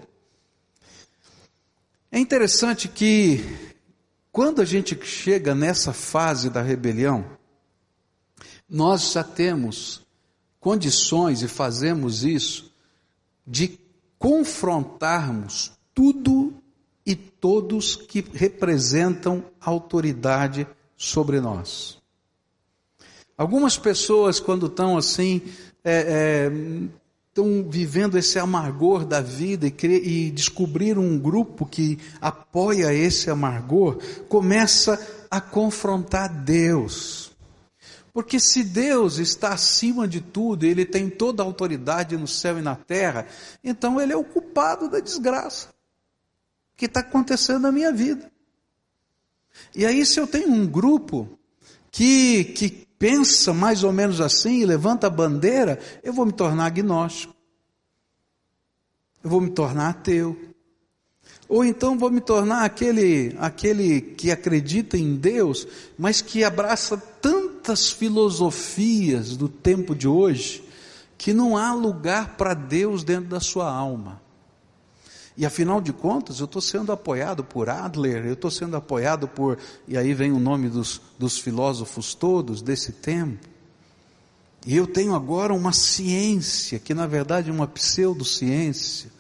É 2.11 2.19
interessante 2.19 2.89
que, 2.89 3.43
quando 4.31 4.61
a 4.61 4.65
gente 4.65 4.97
chega 5.05 5.55
nessa 5.55 5.93
fase 5.93 6.49
da 6.49 6.61
rebelião, 6.61 7.25
nós 8.69 9.13
já 9.13 9.23
temos 9.23 10.05
condições 10.59 11.41
e 11.41 11.47
fazemos 11.47 12.25
isso 12.25 12.73
de 13.45 13.79
confrontarmos 14.19 15.71
tudo 15.93 16.53
e 17.05 17.15
todos 17.15 17.95
que 17.95 18.19
representam 18.33 19.45
autoridade 19.61 20.67
sobre 20.97 21.39
nós. 21.39 21.97
Algumas 23.38 23.77
pessoas, 23.77 24.39
quando 24.39 24.65
estão 24.65 24.98
assim, 24.98 25.41
é, 25.84 26.50
é, 26.50 26.51
estão 27.29 27.63
vivendo 27.70 28.17
esse 28.17 28.39
amargor 28.39 29.06
da 29.06 29.22
vida 29.22 29.67
e, 29.67 29.86
e 29.86 30.32
descobriram 30.32 31.03
um 31.03 31.20
grupo 31.20 31.63
que 31.63 32.00
apoia 32.20 32.91
esse 32.91 33.29
amargor, 33.29 34.00
começa 34.27 35.00
a 35.29 35.39
confrontar 35.39 36.34
Deus. 36.34 37.32
Porque 38.12 38.39
se 38.39 38.63
Deus 38.63 39.20
está 39.20 39.53
acima 39.53 40.08
de 40.08 40.20
tudo, 40.20 40.65
Ele 40.65 40.84
tem 40.84 41.08
toda 41.08 41.44
a 41.44 41.46
autoridade 41.46 42.17
no 42.17 42.27
céu 42.27 42.58
e 42.58 42.63
na 42.63 42.75
terra, 42.75 43.27
então 43.63 44.01
Ele 44.01 44.13
é 44.13 44.17
o 44.17 44.24
culpado 44.24 44.89
da 44.89 45.00
desgraça 45.00 45.70
que 46.75 46.86
está 46.86 47.01
acontecendo 47.01 47.60
na 47.60 47.72
minha 47.72 47.91
vida. 47.91 48.32
E 49.75 49.86
aí, 49.86 50.03
se 50.03 50.20
eu 50.20 50.25
tenho 50.25 50.51
um 50.51 50.65
grupo 50.65 51.38
que, 51.91 52.46
que 52.46 52.87
pensa 52.99 53.53
mais 53.53 53.83
ou 53.83 53.91
menos 53.91 54.19
assim 54.21 54.61
e 54.61 54.65
levanta 54.65 55.07
a 55.07 55.09
bandeira, 55.09 55.79
eu 56.03 56.13
vou 56.13 56.25
me 56.25 56.33
tornar 56.33 56.65
agnóstico. 56.65 57.35
Eu 59.23 59.29
vou 59.29 59.41
me 59.41 59.49
tornar 59.49 59.89
ateu. 59.89 60.37
Ou 61.49 61.63
então 61.63 61.97
vou 61.97 62.11
me 62.11 62.19
tornar 62.19 62.63
aquele, 62.65 63.35
aquele 63.39 64.01
que 64.01 64.31
acredita 64.31 64.97
em 64.97 65.15
Deus, 65.15 65.67
mas 65.97 66.21
que 66.21 66.43
abraça 66.43 66.97
tantas 67.21 67.89
filosofias 67.89 69.37
do 69.37 69.47
tempo 69.47 69.95
de 69.95 70.07
hoje, 70.07 70.63
que 71.17 71.33
não 71.33 71.57
há 71.57 71.73
lugar 71.73 72.35
para 72.35 72.53
Deus 72.53 73.03
dentro 73.03 73.29
da 73.29 73.39
sua 73.39 73.71
alma. 73.71 74.21
E 75.38 75.46
afinal 75.46 75.79
de 75.79 75.94
contas, 75.94 76.39
eu 76.39 76.46
estou 76.46 76.62
sendo 76.62 76.91
apoiado 76.91 77.44
por 77.44 77.70
Adler, 77.70 78.25
eu 78.25 78.34
estou 78.34 78.50
sendo 78.50 78.75
apoiado 78.75 79.27
por. 79.27 79.60
E 79.88 79.96
aí 79.96 80.12
vem 80.12 80.32
o 80.32 80.39
nome 80.39 80.67
dos, 80.67 81.00
dos 81.20 81.38
filósofos 81.38 82.15
todos 82.15 82.60
desse 82.60 82.91
tempo. 82.91 83.48
E 84.65 84.75
eu 84.75 84.88
tenho 84.88 85.13
agora 85.13 85.53
uma 85.53 85.72
ciência, 85.72 86.79
que 86.79 86.94
na 86.94 87.06
verdade 87.06 87.51
é 87.51 87.53
uma 87.53 87.67
pseudociência, 87.67 89.12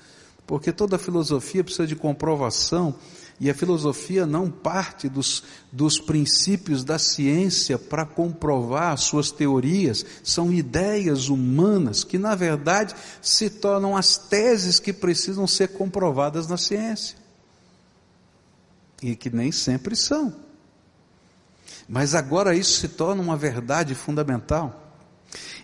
porque 0.47 0.73
toda 0.73 0.97
filosofia 0.97 1.63
precisa 1.63 1.85
de 1.85 1.95
comprovação, 1.95 2.95
e 3.39 3.49
a 3.49 3.53
filosofia 3.53 4.25
não 4.25 4.49
parte 4.49 5.07
dos, 5.07 5.43
dos 5.71 5.99
princípios 5.99 6.83
da 6.83 6.97
ciência 6.97 7.77
para 7.77 8.03
comprovar 8.03 8.93
as 8.93 9.01
suas 9.01 9.29
teorias, 9.29 10.03
são 10.23 10.51
ideias 10.51 11.29
humanas 11.29 12.03
que, 12.03 12.17
na 12.17 12.33
verdade, 12.33 12.95
se 13.21 13.49
tornam 13.49 13.95
as 13.95 14.17
teses 14.17 14.79
que 14.79 14.91
precisam 14.91 15.45
ser 15.45 15.69
comprovadas 15.69 16.47
na 16.47 16.57
ciência. 16.57 17.15
E 19.03 19.15
que 19.15 19.29
nem 19.29 19.51
sempre 19.51 19.95
são. 19.95 20.33
Mas 21.87 22.15
agora 22.15 22.55
isso 22.55 22.79
se 22.79 22.87
torna 22.87 23.21
uma 23.21 23.37
verdade 23.37 23.93
fundamental. 23.93 24.95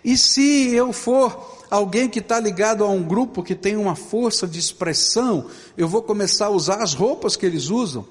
E 0.04 0.16
se 0.16 0.72
eu 0.72 0.92
for 0.92 1.53
alguém 1.74 2.08
que 2.08 2.20
está 2.20 2.38
ligado 2.38 2.84
a 2.84 2.88
um 2.88 3.02
grupo 3.02 3.42
que 3.42 3.54
tem 3.54 3.76
uma 3.76 3.96
força 3.96 4.46
de 4.46 4.58
expressão, 4.58 5.46
eu 5.76 5.88
vou 5.88 6.02
começar 6.02 6.46
a 6.46 6.50
usar 6.50 6.82
as 6.82 6.94
roupas 6.94 7.36
que 7.36 7.44
eles 7.44 7.68
usam, 7.68 8.06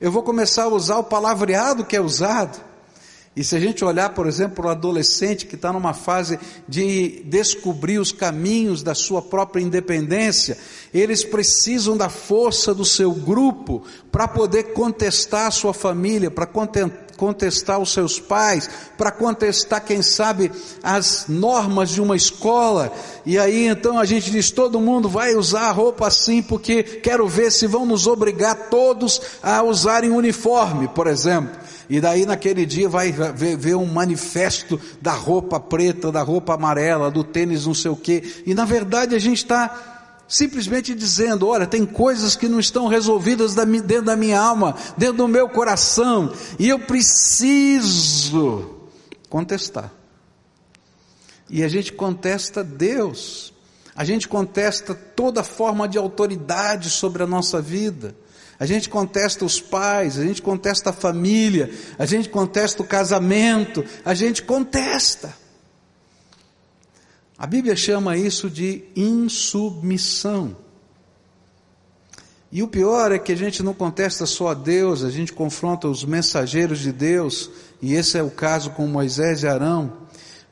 eu 0.00 0.10
vou 0.10 0.22
começar 0.22 0.64
a 0.64 0.68
usar 0.68 0.98
o 0.98 1.04
palavreado 1.04 1.84
que 1.84 1.94
é 1.94 2.00
usado. 2.00 2.72
E 3.34 3.42
se 3.42 3.56
a 3.56 3.60
gente 3.60 3.82
olhar, 3.82 4.10
por 4.10 4.26
exemplo, 4.26 4.66
o 4.66 4.68
adolescente 4.68 5.46
que 5.46 5.54
está 5.54 5.72
numa 5.72 5.94
fase 5.94 6.38
de 6.68 7.22
descobrir 7.24 7.98
os 7.98 8.12
caminhos 8.12 8.82
da 8.82 8.94
sua 8.94 9.22
própria 9.22 9.62
independência, 9.62 10.58
eles 10.92 11.24
precisam 11.24 11.96
da 11.96 12.10
força 12.10 12.74
do 12.74 12.84
seu 12.84 13.12
grupo 13.12 13.82
para 14.10 14.28
poder 14.28 14.74
contestar 14.74 15.46
a 15.46 15.50
sua 15.50 15.72
família, 15.72 16.30
para 16.30 16.46
contestar 17.16 17.78
os 17.78 17.92
seus 17.92 18.18
pais, 18.18 18.68
para 18.96 19.10
contestar, 19.10 19.84
quem 19.84 20.02
sabe, 20.02 20.50
as 20.82 21.26
normas 21.28 21.90
de 21.90 22.00
uma 22.00 22.16
escola. 22.16 22.92
E 23.24 23.38
aí 23.38 23.66
então 23.66 23.98
a 23.98 24.04
gente 24.04 24.30
diz: 24.30 24.50
todo 24.50 24.80
mundo 24.80 25.08
vai 25.08 25.34
usar 25.34 25.68
a 25.68 25.72
roupa 25.72 26.06
assim, 26.06 26.42
porque 26.42 26.82
quero 26.82 27.26
ver 27.26 27.50
se 27.50 27.66
vão 27.66 27.86
nos 27.86 28.06
obrigar 28.06 28.68
todos 28.68 29.20
a 29.42 29.62
usarem 29.62 30.10
uniforme, 30.10 30.88
por 30.88 31.06
exemplo. 31.06 31.62
E 31.88 32.00
daí 32.00 32.24
naquele 32.24 32.64
dia 32.64 32.88
vai 32.88 33.12
ver, 33.12 33.74
um 33.76 33.84
manifesto 33.84 34.80
da 35.00 35.12
roupa 35.12 35.60
preta, 35.60 36.10
da 36.10 36.22
roupa 36.22 36.54
amarela, 36.54 37.10
do 37.10 37.22
tênis 37.22 37.66
não 37.66 37.74
sei 37.74 37.90
o 37.90 37.96
quê. 37.96 38.22
E 38.46 38.54
na 38.54 38.64
verdade 38.64 39.14
a 39.14 39.18
gente 39.18 39.38
está 39.38 40.01
simplesmente 40.28 40.94
dizendo: 40.94 41.48
olha, 41.48 41.66
tem 41.66 41.84
coisas 41.84 42.36
que 42.36 42.48
não 42.48 42.60
estão 42.60 42.86
resolvidas 42.86 43.54
dentro 43.54 44.02
da 44.02 44.16
minha 44.16 44.40
alma, 44.40 44.76
dentro 44.96 45.18
do 45.18 45.28
meu 45.28 45.48
coração, 45.48 46.32
e 46.58 46.68
eu 46.68 46.78
preciso 46.78 48.64
contestar. 49.28 49.92
E 51.48 51.62
a 51.62 51.68
gente 51.68 51.92
contesta 51.92 52.64
Deus, 52.64 53.52
a 53.94 54.04
gente 54.04 54.26
contesta 54.26 54.94
toda 54.94 55.42
forma 55.42 55.86
de 55.86 55.98
autoridade 55.98 56.88
sobre 56.88 57.22
a 57.22 57.26
nossa 57.26 57.60
vida 57.60 58.16
a 58.62 58.66
gente 58.66 58.88
contesta 58.88 59.44
os 59.44 59.60
pais, 59.60 60.16
a 60.16 60.24
gente 60.24 60.40
contesta 60.40 60.90
a 60.90 60.92
família, 60.92 61.68
a 61.98 62.06
gente 62.06 62.28
contesta 62.28 62.80
o 62.80 62.86
casamento, 62.86 63.84
a 64.04 64.14
gente 64.14 64.40
contesta. 64.40 65.36
A 67.42 67.46
Bíblia 67.48 67.74
chama 67.74 68.16
isso 68.16 68.48
de 68.48 68.84
insubmissão. 68.94 70.56
E 72.52 72.62
o 72.62 72.68
pior 72.68 73.10
é 73.10 73.18
que 73.18 73.32
a 73.32 73.36
gente 73.36 73.64
não 73.64 73.74
contesta 73.74 74.26
só 74.26 74.50
a 74.50 74.54
Deus, 74.54 75.02
a 75.02 75.10
gente 75.10 75.32
confronta 75.32 75.88
os 75.88 76.04
mensageiros 76.04 76.78
de 76.78 76.92
Deus, 76.92 77.50
e 77.82 77.94
esse 77.94 78.16
é 78.16 78.22
o 78.22 78.30
caso 78.30 78.70
com 78.70 78.86
Moisés 78.86 79.42
e 79.42 79.48
Arão, 79.48 79.92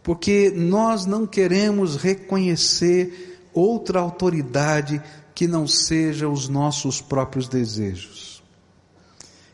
porque 0.03 0.53
nós 0.53 1.07
não 1.07 1.29
queremos 1.29 1.95
reconhecer 1.95 3.39
outra 3.55 4.01
autoridade 4.01 5.01
que 5.33 5.47
não 5.47 5.69
seja 5.69 6.29
os 6.29 6.49
nossos 6.49 7.01
próprios 7.01 7.47
desejos. 7.47 8.43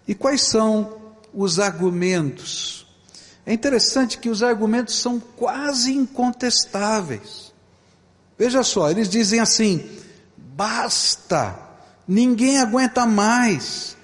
E 0.08 0.14
quais 0.14 0.40
são 0.40 0.96
os 1.34 1.58
argumentos? 1.58 2.85
É 3.46 3.52
interessante 3.52 4.18
que 4.18 4.28
os 4.28 4.42
argumentos 4.42 5.00
são 5.00 5.20
quase 5.20 5.94
incontestáveis. 5.94 7.54
Veja 8.36 8.64
só, 8.64 8.90
eles 8.90 9.08
dizem 9.08 9.38
assim: 9.38 9.88
basta, 10.36 11.56
ninguém 12.08 12.58
aguenta 12.58 13.06
mais. 13.06 13.96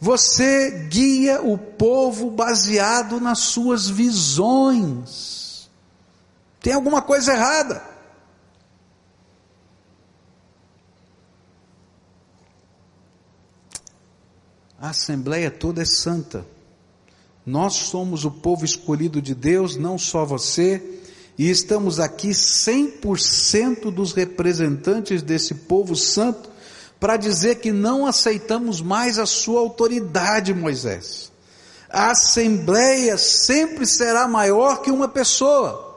Você 0.00 0.88
guia 0.88 1.42
o 1.42 1.58
povo 1.58 2.30
baseado 2.30 3.20
nas 3.20 3.40
suas 3.40 3.86
visões. 3.86 5.68
Tem 6.58 6.72
alguma 6.72 7.02
coisa 7.02 7.34
errada. 7.34 7.82
A 14.80 14.88
assembleia 14.88 15.50
toda 15.50 15.82
é 15.82 15.84
santa. 15.84 16.46
Nós 17.44 17.74
somos 17.74 18.24
o 18.24 18.30
povo 18.30 18.64
escolhido 18.64 19.20
de 19.20 19.34
Deus, 19.34 19.76
não 19.76 19.98
só 19.98 20.24
você, 20.24 21.00
e 21.38 21.48
estamos 21.48 21.98
aqui 21.98 22.30
100% 22.30 23.90
dos 23.90 24.12
representantes 24.12 25.22
desse 25.22 25.54
povo 25.54 25.96
santo 25.96 26.50
para 26.98 27.16
dizer 27.16 27.56
que 27.56 27.72
não 27.72 28.06
aceitamos 28.06 28.82
mais 28.82 29.18
a 29.18 29.24
sua 29.24 29.60
autoridade, 29.60 30.52
Moisés. 30.52 31.32
A 31.88 32.10
assembleia 32.10 33.16
sempre 33.16 33.86
será 33.86 34.28
maior 34.28 34.82
que 34.82 34.90
uma 34.90 35.08
pessoa. 35.08 35.90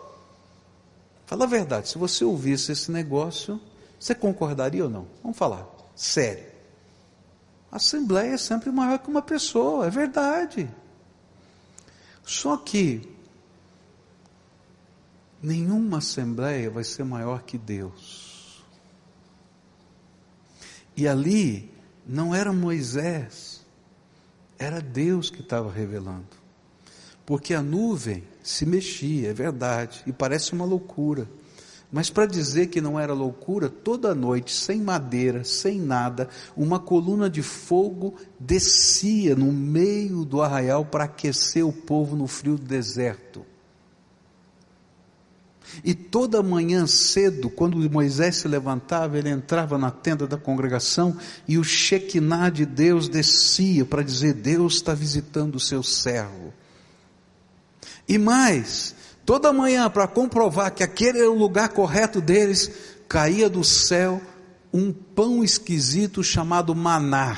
Fala 1.26 1.44
a 1.44 1.48
verdade, 1.48 1.90
se 1.90 1.98
você 1.98 2.24
ouvisse 2.24 2.72
esse 2.72 2.92
negócio, 2.92 3.60
você 4.00 4.16
concordaria 4.16 4.84
ou 4.84 4.90
não? 4.90 5.08
Vamos 5.22 5.38
falar, 5.38 5.68
sério. 5.96 6.46
A 7.72 7.78
Assembleia 7.78 8.34
é 8.34 8.38
sempre 8.38 8.72
maior 8.72 9.00
que 9.00 9.10
uma 9.10 9.22
pessoa, 9.22 9.88
é 9.88 9.90
verdade. 9.90 10.70
Só 12.24 12.58
que 12.58 13.02
nenhuma 15.42 15.98
Assembleia 15.98 16.70
vai 16.70 16.84
ser 16.84 17.04
maior 17.04 17.44
que 17.44 17.58
Deus. 17.58 18.64
E 20.96 21.08
ali 21.08 21.72
não 22.06 22.34
era 22.34 22.54
Moisés, 22.54 23.66
era 24.58 24.80
Deus 24.80 25.30
que 25.30 25.42
estava 25.42 25.72
revelando. 25.72 26.44
Porque 27.26 27.54
a 27.54 27.62
nuvem 27.62 28.24
se 28.44 28.66
mexia, 28.66 29.30
é 29.30 29.34
verdade, 29.34 30.04
e 30.06 30.12
parece 30.12 30.54
uma 30.54 30.66
loucura. 30.66 31.28
Mas 31.94 32.10
para 32.10 32.26
dizer 32.26 32.68
que 32.68 32.82
não 32.82 33.00
era 33.00 33.14
loucura, 33.14 33.70
toda 33.70 34.16
noite, 34.16 34.52
sem 34.52 34.82
madeira, 34.82 35.44
sem 35.44 35.80
nada, 35.80 36.28
uma 36.58 36.80
coluna 36.80 37.30
de 37.30 37.44
fogo 37.44 38.16
descia 38.40 39.36
no 39.36 39.52
meio 39.52 40.26
do 40.26 40.42
arraial 40.42 40.84
para 40.84 41.04
aquecer 41.04 41.64
o 41.64 41.72
povo 41.72 42.16
no 42.16 42.26
frio 42.26 42.58
do 42.58 42.66
deserto. 42.66 43.46
E 45.84 45.94
toda 45.94 46.42
manhã 46.42 46.88
cedo, 46.88 47.48
quando 47.48 47.78
Moisés 47.92 48.38
se 48.38 48.48
levantava, 48.48 49.20
ele 49.20 49.30
entrava 49.30 49.78
na 49.78 49.92
tenda 49.92 50.26
da 50.26 50.38
congregação 50.38 51.16
e 51.48 51.60
o 51.60 51.64
Shekinah 51.64 52.50
de 52.50 52.66
Deus 52.66 53.08
descia 53.08 53.86
para 53.86 54.02
dizer: 54.02 54.34
Deus 54.34 54.76
está 54.76 54.96
visitando 54.96 55.56
o 55.56 55.60
seu 55.60 55.84
servo. 55.84 56.52
E 58.08 58.18
mais, 58.18 58.96
toda 59.26 59.54
manhã, 59.54 59.90
para 59.90 60.08
comprovar 60.08 60.74
que 60.74 60.84
aquele 60.84 61.20
era 61.20 61.32
o 61.32 61.38
lugar 61.38 61.70
correto 61.70 62.22
deles, 62.22 62.72
caía 63.08 63.50
do 63.50 63.64
céu 63.64 64.22
um 64.74 64.92
pão 64.92 65.44
esquisito 65.44 66.24
chamado 66.24 66.74
maná 66.74 67.38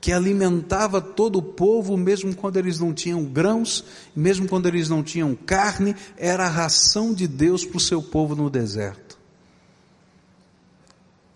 que 0.00 0.12
alimentava 0.12 1.00
todo 1.00 1.36
o 1.36 1.42
povo, 1.42 1.96
mesmo 1.96 2.34
quando 2.34 2.56
eles 2.56 2.80
não 2.80 2.94
tinham 2.94 3.22
grãos, 3.24 3.84
mesmo 4.16 4.48
quando 4.48 4.66
eles 4.66 4.88
não 4.88 5.02
tinham 5.02 5.34
carne, 5.34 5.94
era 6.16 6.46
a 6.46 6.48
ração 6.48 7.12
de 7.12 7.28
Deus 7.28 7.66
para 7.66 7.76
o 7.76 7.80
seu 7.80 8.02
povo 8.02 8.34
no 8.34 8.48
deserto. 8.48 9.18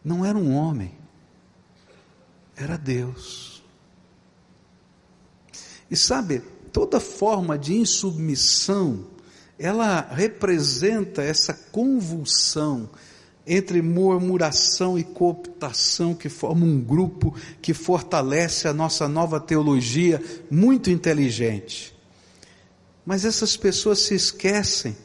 Não 0.03 0.25
era 0.25 0.39
um 0.39 0.55
homem, 0.55 0.95
era 2.57 2.79
Deus. 2.79 3.63
E 5.91 5.97
sabe, 5.97 6.43
toda 6.73 6.99
forma 6.99 7.59
de 7.59 7.75
insubmissão, 7.75 9.05
ela 9.59 10.01
representa 10.01 11.23
essa 11.23 11.53
convulsão 11.53 12.89
entre 13.47 13.83
murmuração 13.83 14.99
e 14.99 15.05
cooptação 15.05 16.15
que 16.15 16.29
forma 16.29 16.65
um 16.65 16.81
grupo 16.81 17.35
que 17.61 17.75
fortalece 17.75 18.67
a 18.67 18.73
nossa 18.73 19.07
nova 19.07 19.39
teologia 19.39 20.23
muito 20.51 20.91
inteligente. 20.91 21.95
Mas 23.05 23.25
essas 23.25 23.57
pessoas 23.57 23.99
se 24.01 24.15
esquecem 24.15 24.97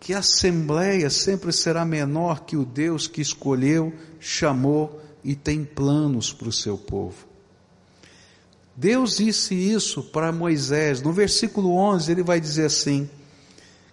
que 0.00 0.14
a 0.14 0.20
assembleia 0.20 1.10
sempre 1.10 1.52
será 1.52 1.84
menor 1.84 2.44
que 2.44 2.56
o 2.56 2.64
Deus 2.64 3.06
que 3.06 3.20
escolheu, 3.20 3.92
chamou 4.18 5.02
e 5.22 5.34
tem 5.34 5.64
planos 5.64 6.32
para 6.32 6.48
o 6.48 6.52
seu 6.52 6.78
povo. 6.78 7.26
Deus 8.74 9.16
disse 9.16 9.54
isso 9.54 10.04
para 10.04 10.32
Moisés. 10.32 11.02
No 11.02 11.12
versículo 11.12 11.74
11 11.74 12.12
ele 12.12 12.22
vai 12.22 12.40
dizer 12.40 12.66
assim: 12.66 13.10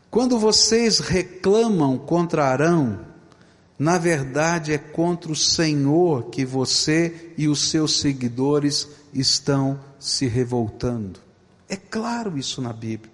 Quando 0.10 0.40
vocês 0.40 1.00
reclamam 1.00 1.98
contra 1.98 2.46
Arão, 2.46 3.00
na 3.78 3.98
verdade 3.98 4.72
é 4.72 4.78
contra 4.78 5.32
o 5.32 5.36
Senhor 5.36 6.30
que 6.30 6.46
você 6.46 7.34
e 7.38 7.48
os 7.48 7.70
seus 7.70 8.00
seguidores 8.00 8.88
estão 9.14 9.80
se 10.00 10.28
revoltando. 10.28 11.20
É 11.68 11.76
claro 11.76 12.38
isso 12.38 12.62
na 12.62 12.72
Bíblia. 12.72 13.12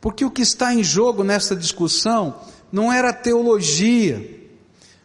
Porque 0.00 0.24
o 0.24 0.30
que 0.30 0.42
está 0.42 0.74
em 0.74 0.82
jogo 0.82 1.22
nessa 1.22 1.54
discussão 1.54 2.36
não 2.72 2.92
era 2.92 3.10
a 3.10 3.14
teologia. 3.14 4.40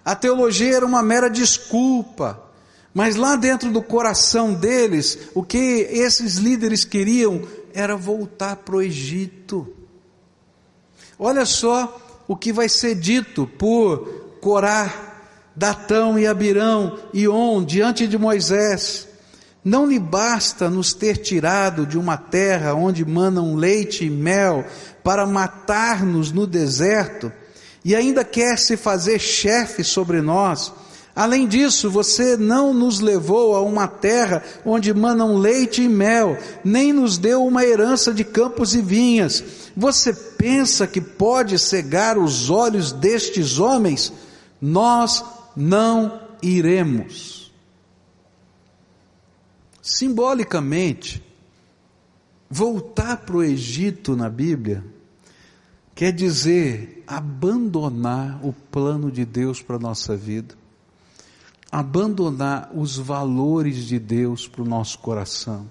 A 0.03 0.15
teologia 0.15 0.75
era 0.75 0.86
uma 0.86 1.03
mera 1.03 1.29
desculpa. 1.29 2.43
Mas 2.93 3.15
lá 3.15 3.36
dentro 3.36 3.71
do 3.71 3.81
coração 3.81 4.55
deles, 4.55 5.29
o 5.36 5.43
que 5.43 5.57
esses 5.91 6.38
líderes 6.38 6.83
queriam 6.83 7.43
era 7.73 7.95
voltar 7.95 8.55
para 8.55 8.77
o 8.77 8.81
Egito. 8.81 9.71
Olha 11.19 11.45
só 11.45 12.23
o 12.27 12.36
que 12.36 12.53
vai 12.53 12.69
ser 12.69 12.95
dito 12.95 13.47
por 13.58 14.38
Corá, 14.41 14.93
Datão 15.56 16.19
e 16.19 16.27
Abirão 16.27 16.97
e 17.13 17.27
On 17.27 17.63
diante 17.63 18.08
de 18.08 18.17
Moisés. 18.17 19.08
Não 19.63 19.88
lhe 19.88 19.99
basta 19.99 20.69
nos 20.69 20.93
ter 20.93 21.17
tirado 21.17 21.86
de 21.86 21.97
uma 21.97 22.15
terra 22.15 22.73
onde 22.73 23.03
manam 23.03 23.56
leite 23.56 24.06
e 24.06 24.10
mel 24.10 24.65
para 25.03 25.25
matar-nos 25.25 26.32
no 26.32 26.45
deserto 26.45 27.32
e 27.84 27.95
ainda 27.95 28.23
quer 28.23 28.58
se 28.58 28.77
fazer 28.77 29.19
chefe 29.19 29.84
sobre 29.84 30.21
nós. 30.21 30.71
Além 31.17 31.47
disso, 31.47 31.89
você 31.89 32.38
não 32.38 32.73
nos 32.73 32.99
levou 33.01 33.56
a 33.56 33.62
uma 33.62 33.88
terra 33.88 34.41
onde 34.63 34.93
manam 34.93 35.38
leite 35.38 35.82
e 35.82 35.89
mel, 35.89 36.38
nem 36.63 36.93
nos 36.93 37.17
deu 37.17 37.45
uma 37.45 37.65
herança 37.65 38.13
de 38.13 38.23
campos 38.23 38.73
e 38.73 38.82
vinhas. 38.82 39.43
Você 39.75 40.13
pensa 40.13 40.88
que 40.88 41.01
pode 41.01 41.58
cegar 41.60 42.17
os 42.17 42.49
olhos 42.49 42.93
destes 42.93 43.60
homens? 43.60 44.13
nós 44.62 45.23
não 45.56 46.19
iremos. 46.41 47.51
Simbolicamente, 49.82 51.23
voltar 52.49 53.17
para 53.17 53.38
o 53.38 53.43
Egito 53.43 54.15
na 54.15 54.30
Bíblia 54.30 54.84
quer 55.95 56.12
dizer 56.12 57.03
abandonar 57.08 58.45
o 58.45 58.53
plano 58.53 59.12
de 59.12 59.25
Deus 59.25 59.62
para 59.62 59.77
a 59.77 59.80
nossa 59.80 60.15
vida, 60.15 60.56
abandonar 61.71 62.71
os 62.73 62.97
valores 62.97 63.86
de 63.86 63.99
Deus 63.99 64.47
para 64.47 64.62
o 64.62 64.67
nosso 64.67 64.99
coração, 64.99 65.69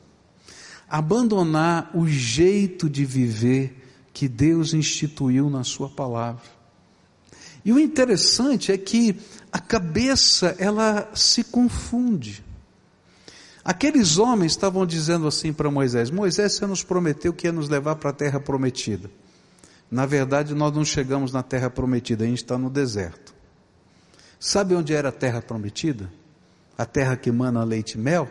abandonar 0.89 1.91
o 1.95 2.07
jeito 2.07 2.89
de 2.89 3.05
viver 3.05 3.85
que 4.13 4.29
Deus 4.29 4.73
instituiu 4.75 5.51
na 5.51 5.65
Sua 5.65 5.89
palavra. 5.89 6.57
E 7.65 7.73
o 7.73 7.79
interessante 7.79 8.71
é 8.71 8.79
que 8.79 9.17
a 9.51 9.59
cabeça 9.59 10.55
ela 10.59 11.11
se 11.15 11.43
confunde. 11.43 12.45
Aqueles 13.65 14.17
homens 14.19 14.53
estavam 14.53 14.87
dizendo 14.87 15.27
assim 15.27 15.53
para 15.53 15.71
Moisés: 15.71 16.11
Moisés, 16.11 16.53
você 16.53 16.67
nos 16.67 16.85
prometeu 16.85 17.33
que 17.33 17.49
ia 17.49 17.53
nos 17.53 17.69
levar 17.69 17.97
para 17.97 18.11
a 18.11 18.13
terra 18.13 18.39
prometida. 18.39 19.11
Na 19.91 20.07
verdade, 20.07 20.55
nós 20.55 20.73
não 20.73 20.85
chegamos 20.85 21.33
na 21.33 21.43
terra 21.43 21.69
prometida, 21.69 22.25
a 22.25 22.27
gente 22.27 22.43
está 22.43 22.57
no 22.57 22.71
deserto. 22.71 23.36
Sabe 24.39 24.75
onde 24.75 24.95
era 24.95 25.09
a 25.09 25.13
terra 25.13 25.41
prometida? 25.41 26.11
A 26.77 26.85
terra 26.85 27.17
que 27.17 27.31
mana 27.33 27.65
leite 27.65 27.93
e 27.93 27.99
mel? 27.99 28.31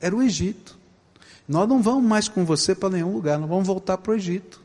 Era 0.00 0.14
o 0.14 0.22
Egito. 0.22 0.78
Nós 1.48 1.68
não 1.68 1.82
vamos 1.82 2.04
mais 2.04 2.28
com 2.28 2.44
você 2.44 2.74
para 2.74 2.90
nenhum 2.90 3.12
lugar, 3.12 3.38
nós 3.38 3.48
vamos 3.48 3.66
voltar 3.66 3.98
para 3.98 4.12
o 4.12 4.14
Egito. 4.14 4.60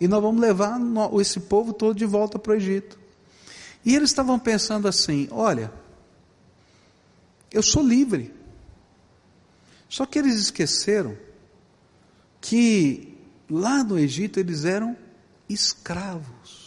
E 0.00 0.08
nós 0.08 0.20
vamos 0.20 0.40
levar 0.40 0.78
esse 1.20 1.40
povo 1.40 1.72
todo 1.72 1.96
de 1.96 2.04
volta 2.04 2.38
para 2.38 2.52
o 2.52 2.56
Egito. 2.56 2.98
E 3.84 3.94
eles 3.94 4.10
estavam 4.10 4.38
pensando 4.38 4.88
assim: 4.88 5.28
olha, 5.30 5.72
eu 7.52 7.62
sou 7.62 7.82
livre. 7.82 8.34
Só 9.88 10.04
que 10.04 10.18
eles 10.18 10.34
esqueceram 10.34 11.16
que 12.40 13.16
lá 13.48 13.84
no 13.84 13.98
Egito 13.98 14.40
eles 14.40 14.64
eram 14.64 14.96
escravos, 15.48 16.63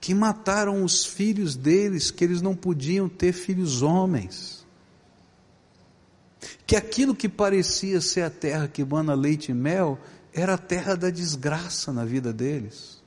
que 0.00 0.14
mataram 0.14 0.82
os 0.82 1.04
filhos 1.04 1.54
deles, 1.54 2.10
que 2.10 2.24
eles 2.24 2.40
não 2.40 2.56
podiam 2.56 3.08
ter 3.08 3.32
filhos 3.32 3.82
homens, 3.82 4.66
que 6.66 6.74
aquilo 6.74 7.14
que 7.14 7.28
parecia 7.28 8.00
ser 8.00 8.22
a 8.22 8.30
terra 8.30 8.66
que 8.66 8.84
mana 8.84 9.14
leite 9.14 9.50
e 9.50 9.54
mel 9.54 9.98
era 10.32 10.54
a 10.54 10.58
terra 10.58 10.96
da 10.96 11.10
desgraça 11.10 11.92
na 11.92 12.04
vida 12.04 12.32
deles. 12.32 13.02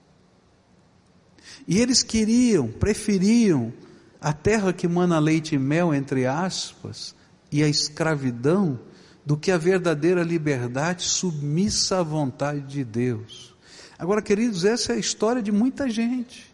E 1.68 1.80
eles 1.80 2.04
queriam, 2.04 2.68
preferiam 2.68 3.74
a 4.22 4.34
terra 4.34 4.72
que 4.72 4.88
mana 4.88 5.18
leite 5.18 5.56
e 5.56 5.60
mel, 5.60 5.94
entre 5.94 6.26
aspas, 6.26 7.16
e 7.52 7.64
a 7.64 7.68
escravidão, 7.68 8.80
do 9.26 9.38
que 9.38 9.52
a 9.52 9.58
verdadeira 9.58 10.22
liberdade 10.22 11.04
submissa 11.04 12.00
à 12.00 12.04
vontade 12.04 12.62
de 12.68 12.84
Deus. 12.84 13.56
Agora, 13.98 14.22
queridos, 14.22 14.66
essa 14.66 14.92
é 14.92 14.96
a 14.96 15.00
história 15.00 15.42
de 15.42 15.52
muita 15.52 15.90
gente. 15.90 16.53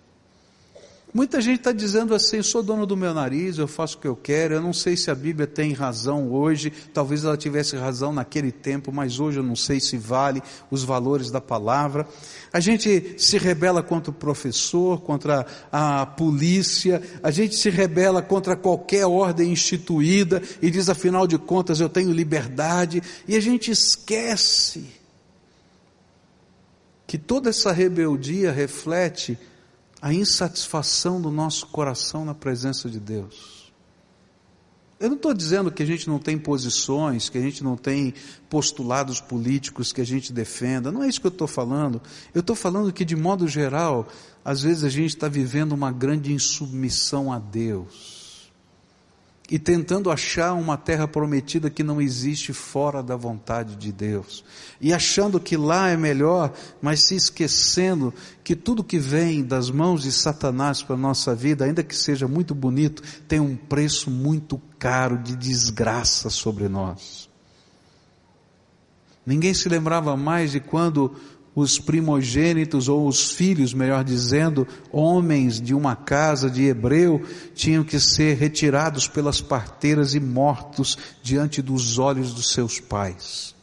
Muita 1.11 1.41
gente 1.41 1.57
está 1.59 1.71
dizendo 1.71 2.13
assim: 2.13 2.43
sou 2.43 2.61
dono 2.61 2.85
do 2.85 2.95
meu 2.95 3.13
nariz, 3.15 3.57
eu 3.57 3.67
faço 3.67 3.97
o 3.97 3.99
que 3.99 4.07
eu 4.07 4.15
quero. 4.15 4.53
Eu 4.53 4.61
não 4.61 4.71
sei 4.71 4.95
se 4.95 5.09
a 5.09 5.15
Bíblia 5.15 5.47
tem 5.47 5.73
razão 5.73 6.31
hoje, 6.31 6.71
talvez 6.93 7.23
ela 7.23 7.35
tivesse 7.35 7.75
razão 7.75 8.13
naquele 8.13 8.51
tempo, 8.51 8.91
mas 8.91 9.19
hoje 9.19 9.39
eu 9.39 9.43
não 9.43 9.55
sei 9.55 9.79
se 9.79 9.97
vale 9.97 10.41
os 10.69 10.83
valores 10.83 11.31
da 11.31 11.41
palavra. 11.41 12.07
A 12.53 12.59
gente 12.59 13.15
se 13.17 13.39
rebela 13.39 13.81
contra 13.81 14.11
o 14.11 14.13
professor, 14.13 15.01
contra 15.01 15.47
a 15.71 16.05
polícia, 16.05 17.01
a 17.23 17.31
gente 17.31 17.55
se 17.55 17.71
rebela 17.71 18.21
contra 18.21 18.55
qualquer 18.55 19.07
ordem 19.07 19.51
instituída 19.51 20.43
e 20.61 20.69
diz: 20.69 20.89
afinal 20.89 21.25
de 21.25 21.39
contas, 21.39 21.79
eu 21.79 21.89
tenho 21.89 22.11
liberdade, 22.11 23.01
e 23.27 23.35
a 23.35 23.39
gente 23.39 23.71
esquece 23.71 24.85
que 27.07 27.17
toda 27.17 27.49
essa 27.49 27.71
rebeldia 27.71 28.51
reflete 28.51 29.35
a 30.01 30.13
insatisfação 30.13 31.21
do 31.21 31.31
nosso 31.31 31.67
coração 31.67 32.23
na 32.23 32.33
presença 32.33 32.89
de 32.89 32.99
Deus. 32.99 33.59
Eu 34.99 35.07
não 35.07 35.15
estou 35.15 35.33
dizendo 35.33 35.71
que 35.71 35.81
a 35.81 35.85
gente 35.85 36.09
não 36.09 36.19
tem 36.19 36.37
posições, 36.37 37.29
que 37.29 37.37
a 37.37 37.41
gente 37.41 37.63
não 37.63 37.77
tem 37.77 38.13
postulados 38.49 39.21
políticos 39.21 39.93
que 39.93 40.01
a 40.01 40.05
gente 40.05 40.33
defenda, 40.33 40.91
não 40.91 41.03
é 41.03 41.07
isso 41.07 41.21
que 41.21 41.27
eu 41.27 41.31
estou 41.31 41.47
falando. 41.47 42.01
Eu 42.33 42.41
estou 42.41 42.55
falando 42.55 42.91
que, 42.91 43.05
de 43.05 43.15
modo 43.15 43.47
geral, 43.47 44.07
às 44.43 44.61
vezes 44.61 44.83
a 44.83 44.89
gente 44.89 45.15
está 45.15 45.29
vivendo 45.29 45.71
uma 45.71 45.91
grande 45.91 46.33
insubmissão 46.33 47.31
a 47.31 47.39
Deus 47.39 48.18
e 49.49 49.57
tentando 49.57 50.11
achar 50.11 50.53
uma 50.53 50.77
terra 50.77 51.07
prometida 51.07 51.69
que 51.69 51.83
não 51.83 52.01
existe 52.01 52.53
fora 52.53 53.01
da 53.01 53.15
vontade 53.15 53.75
de 53.75 53.91
Deus, 53.91 54.43
e 54.79 54.93
achando 54.93 55.39
que 55.39 55.57
lá 55.57 55.89
é 55.89 55.97
melhor, 55.97 56.53
mas 56.81 57.03
se 57.03 57.15
esquecendo 57.15 58.13
que 58.43 58.55
tudo 58.55 58.83
que 58.83 58.99
vem 58.99 59.43
das 59.43 59.71
mãos 59.71 60.03
de 60.03 60.11
Satanás 60.11 60.83
para 60.83 60.95
a 60.95 60.99
nossa 60.99 61.33
vida, 61.33 61.65
ainda 61.65 61.83
que 61.83 61.95
seja 61.95 62.27
muito 62.27 62.53
bonito, 62.53 63.01
tem 63.27 63.39
um 63.39 63.55
preço 63.55 64.11
muito 64.11 64.61
caro 64.77 65.17
de 65.17 65.35
desgraça 65.35 66.29
sobre 66.29 66.67
nós. 66.67 67.29
Ninguém 69.25 69.53
se 69.53 69.69
lembrava 69.69 70.15
mais 70.17 70.51
de 70.51 70.59
quando 70.59 71.15
os 71.55 71.79
primogênitos, 71.79 72.87
ou 72.87 73.07
os 73.07 73.31
filhos, 73.31 73.73
melhor 73.73 74.03
dizendo, 74.03 74.67
homens 74.91 75.59
de 75.59 75.73
uma 75.73 75.95
casa 75.95 76.49
de 76.49 76.65
hebreu, 76.65 77.23
tinham 77.53 77.83
que 77.83 77.99
ser 77.99 78.37
retirados 78.37 79.07
pelas 79.07 79.41
parteiras 79.41 80.13
e 80.13 80.19
mortos 80.19 80.97
diante 81.23 81.61
dos 81.61 81.97
olhos 81.97 82.33
dos 82.33 82.51
seus 82.51 82.79
pais. 82.79 83.55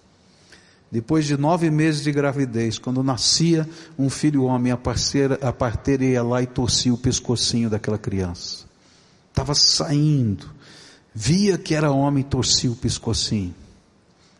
Depois 0.90 1.26
de 1.26 1.36
nove 1.36 1.70
meses 1.70 2.02
de 2.02 2.12
gravidez, 2.12 2.78
quando 2.78 3.02
nascia 3.02 3.68
um 3.98 4.08
filho 4.08 4.44
homem, 4.44 4.72
a, 4.72 4.76
parceira, 4.76 5.38
a 5.42 5.52
parteira 5.52 6.04
ia 6.04 6.22
lá 6.22 6.42
e 6.42 6.46
torcia 6.46 6.92
o 6.94 6.98
pescocinho 6.98 7.68
daquela 7.68 7.98
criança. 7.98 8.66
Estava 9.30 9.54
saindo, 9.54 10.48
via 11.14 11.58
que 11.58 11.74
era 11.74 11.90
homem, 11.90 12.22
torcia 12.22 12.70
o 12.70 12.76
pescocinho. 12.76 13.54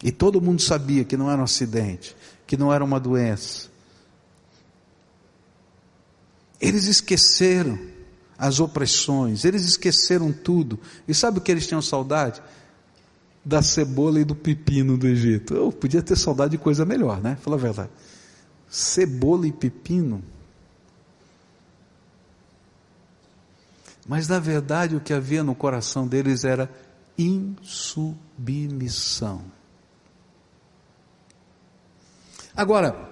E 0.03 0.13
todo 0.13 0.41
mundo 0.41 0.63
sabia 0.63 1.05
que 1.05 1.17
não 1.17 1.31
era 1.31 1.41
um 1.41 1.45
acidente 1.45 2.16
que 2.47 2.57
não 2.57 2.73
era 2.73 2.85
uma 2.85 3.01
doença. 3.01 3.69
Eles 6.61 6.87
esqueceram 6.87 7.79
as 8.39 8.61
opressões, 8.61 9.45
eles 9.45 9.65
esqueceram 9.65 10.33
tudo. 10.33 10.79
E 11.09 11.15
sabe 11.15 11.39
o 11.39 11.41
que 11.41 11.51
eles 11.51 11.67
tinham 11.67 11.83
saudade? 11.83 12.41
Da 13.45 13.63
cebola 13.63 14.21
e 14.21 14.25
do 14.25 14.35
pepino 14.35 14.97
do 14.99 15.07
Egito. 15.07 15.55
Eu 15.55 15.71
podia 15.73 16.03
ter 16.03 16.17
saudade 16.17 16.53
de 16.53 16.59
coisa 16.59 16.85
melhor, 16.85 17.21
né? 17.21 17.37
Fala 17.41 17.57
a 17.57 17.61
verdade. 17.61 17.91
Cebola 18.69 19.47
e 19.47 19.53
pepino. 19.53 20.23
Mas 24.09 24.29
na 24.29 24.39
verdade 24.39 24.95
o 24.97 25.01
que 25.01 25.13
havia 25.13 25.43
no 25.43 25.55
coração 25.55 26.07
deles 26.07 26.45
era 26.45 26.71
insubmissão. 27.19 28.37
Agora, 32.57 33.07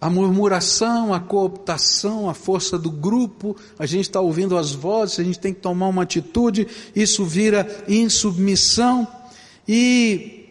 a 0.00 0.08
murmuração, 0.08 1.12
a 1.12 1.20
cooptação, 1.20 2.28
a 2.28 2.34
força 2.34 2.78
do 2.78 2.90
grupo, 2.90 3.56
a 3.78 3.86
gente 3.86 4.02
está 4.06 4.20
ouvindo 4.20 4.56
as 4.56 4.72
vozes, 4.72 5.20
a 5.20 5.24
gente 5.24 5.38
tem 5.38 5.52
que 5.54 5.60
tomar 5.60 5.88
uma 5.88 6.02
atitude, 6.02 6.66
isso 6.94 7.24
vira 7.24 7.84
insubmissão 7.88 9.06
e 9.66 10.48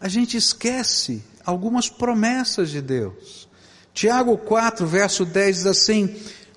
a 0.00 0.08
gente 0.08 0.36
esquece 0.36 1.22
algumas 1.44 1.88
promessas 1.88 2.70
de 2.70 2.80
Deus. 2.80 3.48
Tiago 3.92 4.38
4, 4.38 4.86
verso 4.86 5.24
10 5.24 5.56
diz 5.56 5.66
assim: 5.66 6.14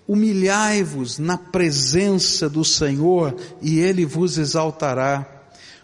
Humilhai-vos 0.08 1.20
na 1.20 1.38
presença 1.38 2.50
do 2.50 2.64
Senhor 2.64 3.36
e 3.62 3.80
Ele 3.80 4.06
vos 4.06 4.38
exaltará. 4.38 5.33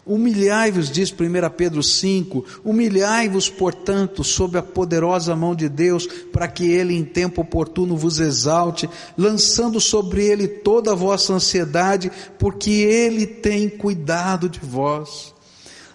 Humilhai-vos, 0.09 0.89
diz 0.89 1.11
1 1.11 1.15
Pedro 1.55 1.83
5, 1.83 2.43
humilhai-vos, 2.65 3.47
portanto, 3.47 4.23
sob 4.23 4.57
a 4.57 4.63
poderosa 4.63 5.35
mão 5.35 5.53
de 5.53 5.69
Deus, 5.69 6.07
para 6.33 6.47
que 6.47 6.65
Ele 6.65 6.95
em 6.95 7.05
tempo 7.05 7.41
oportuno 7.41 7.95
vos 7.95 8.19
exalte, 8.19 8.89
lançando 9.15 9.79
sobre 9.79 10.25
Ele 10.25 10.47
toda 10.47 10.93
a 10.93 10.95
vossa 10.95 11.33
ansiedade, 11.33 12.11
porque 12.39 12.71
Ele 12.71 13.27
tem 13.27 13.69
cuidado 13.69 14.49
de 14.49 14.59
vós. 14.59 15.31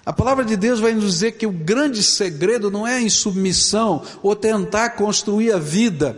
A 0.06 0.12
palavra 0.12 0.44
de 0.44 0.56
Deus 0.56 0.78
vai 0.78 0.94
nos 0.94 1.06
dizer 1.06 1.32
que 1.32 1.44
o 1.46 1.50
grande 1.50 2.00
segredo 2.00 2.70
não 2.70 2.86
é 2.86 2.94
a 2.94 3.02
insubmissão 3.02 4.00
ou 4.22 4.36
tentar 4.36 4.90
construir 4.90 5.50
a 5.50 5.58
vida 5.58 6.16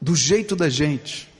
do 0.00 0.14
jeito 0.14 0.54
da 0.54 0.68
gente. 0.68 1.31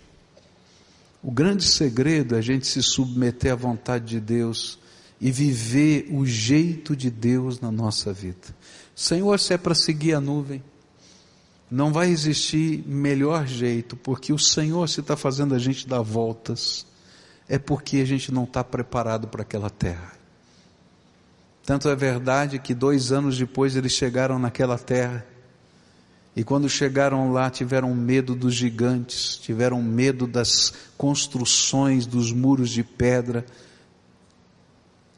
O 1.22 1.30
grande 1.30 1.62
segredo 1.64 2.34
é 2.34 2.38
a 2.38 2.42
gente 2.42 2.66
se 2.66 2.82
submeter 2.82 3.52
à 3.52 3.56
vontade 3.56 4.06
de 4.06 4.20
Deus 4.20 4.78
e 5.20 5.30
viver 5.30 6.08
o 6.10 6.26
jeito 6.26 6.96
de 6.96 7.08
Deus 7.08 7.60
na 7.60 7.70
nossa 7.70 8.12
vida. 8.12 8.48
Senhor, 8.94 9.38
se 9.38 9.54
é 9.54 9.58
para 9.58 9.74
seguir 9.74 10.14
a 10.14 10.20
nuvem, 10.20 10.62
não 11.70 11.92
vai 11.92 12.10
existir 12.10 12.82
melhor 12.86 13.46
jeito, 13.46 13.96
porque 13.96 14.32
o 14.32 14.38
Senhor, 14.38 14.88
se 14.88 15.00
está 15.00 15.16
fazendo 15.16 15.54
a 15.54 15.58
gente 15.60 15.86
dar 15.86 16.02
voltas, 16.02 16.84
é 17.48 17.56
porque 17.56 17.98
a 17.98 18.04
gente 18.04 18.32
não 18.32 18.42
está 18.42 18.64
preparado 18.64 19.28
para 19.28 19.42
aquela 19.42 19.70
terra. 19.70 20.12
Tanto 21.64 21.88
é 21.88 21.94
verdade 21.94 22.58
que 22.58 22.74
dois 22.74 23.12
anos 23.12 23.38
depois 23.38 23.76
eles 23.76 23.92
chegaram 23.92 24.40
naquela 24.40 24.76
terra 24.76 25.24
e 26.34 26.42
quando 26.42 26.68
chegaram 26.68 27.30
lá, 27.30 27.50
tiveram 27.50 27.94
medo 27.94 28.34
dos 28.34 28.54
gigantes, 28.54 29.36
tiveram 29.36 29.82
medo 29.82 30.26
das 30.26 30.72
construções, 30.96 32.06
dos 32.06 32.32
muros 32.32 32.70
de 32.70 32.82
pedra. 32.82 33.44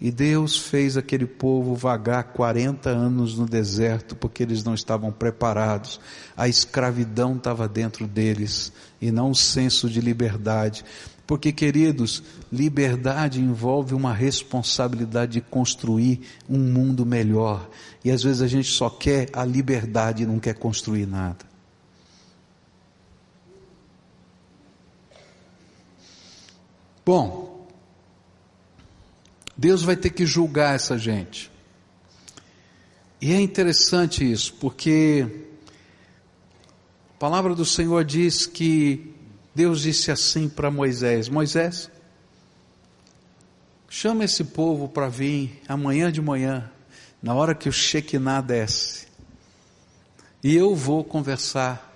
E 0.01 0.11
Deus 0.11 0.59
fez 0.59 0.97
aquele 0.97 1.25
povo 1.25 1.77
vagar 1.77 2.25
40 2.25 2.91
anos 2.91 3.39
no 3.39 3.47
deserto, 3.47 4.17
porque 4.17 4.43
eles 4.43 4.65
não 4.65 4.75
estavam 4.75 5.13
preparados. 5.13 6.01
A 6.37 6.49
escravidão 6.49 7.37
estava 7.37 7.69
dentro 7.69 8.09
deles, 8.09 8.73
e 9.01 9.13
não 9.13 9.31
o 9.31 9.37
senso 9.37 9.89
de 9.89 10.01
liberdade. 10.01 10.85
Porque, 11.27 11.53
queridos, 11.53 12.23
liberdade 12.53 13.41
envolve 13.41 13.95
uma 13.95 14.13
responsabilidade 14.13 15.33
de 15.33 15.41
construir 15.41 16.21
um 16.49 16.59
mundo 16.59 17.07
melhor. 17.07 17.69
E 18.05 18.11
às 18.11 18.23
vezes 18.23 18.43
a 18.43 18.47
gente 18.47 18.71
só 18.71 18.91
quer 18.91 19.31
a 19.33 19.45
liberdade 19.45 20.23
e 20.23 20.27
não 20.27 20.39
quer 20.39 20.55
construir 20.55 21.07
nada. 21.07 21.47
Bom, 27.07 27.67
Deus 29.57 29.83
vai 29.83 29.97
ter 29.97 30.11
que 30.11 30.27
julgar 30.27 30.75
essa 30.75 30.99
gente. 30.99 31.51
E 33.21 33.33
é 33.33 33.41
interessante 33.41 34.31
isso, 34.31 34.53
porque 34.55 35.27
a 37.15 37.19
palavra 37.19 37.55
do 37.55 37.65
Senhor 37.65 38.05
diz 38.05 38.47
que 38.47 39.14
Deus 39.55 39.83
disse 39.83 40.11
assim 40.11 40.49
para 40.49 40.71
Moisés: 40.71 41.29
Moisés, 41.29 41.91
chama 43.89 44.25
esse 44.25 44.43
povo 44.45 44.89
para 44.89 45.09
vir 45.09 45.63
amanhã 45.69 46.11
de 46.11 46.21
manhã, 46.21 46.71
na 47.23 47.35
hora 47.35 47.55
que 47.55 47.69
o 47.69 47.73
Shekinah 47.73 48.41
desce, 48.41 49.07
e 50.43 50.55
eu 50.55 50.75
vou 50.75 51.05
conversar 51.05 51.93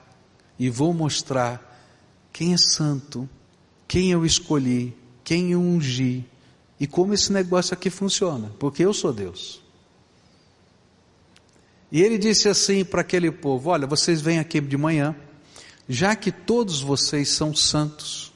e 0.58 0.70
vou 0.70 0.94
mostrar 0.94 1.64
quem 2.32 2.54
é 2.54 2.56
santo, 2.56 3.28
quem 3.88 4.12
eu 4.12 4.24
escolhi, 4.24 4.96
quem 5.24 5.52
eu 5.52 5.60
ungi 5.60 6.24
e 6.78 6.86
como 6.86 7.12
esse 7.12 7.32
negócio 7.32 7.74
aqui 7.74 7.90
funciona, 7.90 8.52
porque 8.58 8.84
eu 8.84 8.94
sou 8.94 9.12
Deus. 9.12 9.60
E 11.90 12.02
ele 12.02 12.18
disse 12.18 12.48
assim 12.48 12.84
para 12.84 13.00
aquele 13.00 13.32
povo: 13.32 13.70
Olha, 13.70 13.86
vocês 13.86 14.20
vêm 14.20 14.38
aqui 14.38 14.60
de 14.60 14.76
manhã 14.76 15.16
já 15.88 16.14
que 16.14 16.30
todos 16.30 16.80
vocês 16.82 17.30
são 17.30 17.54
santos, 17.54 18.30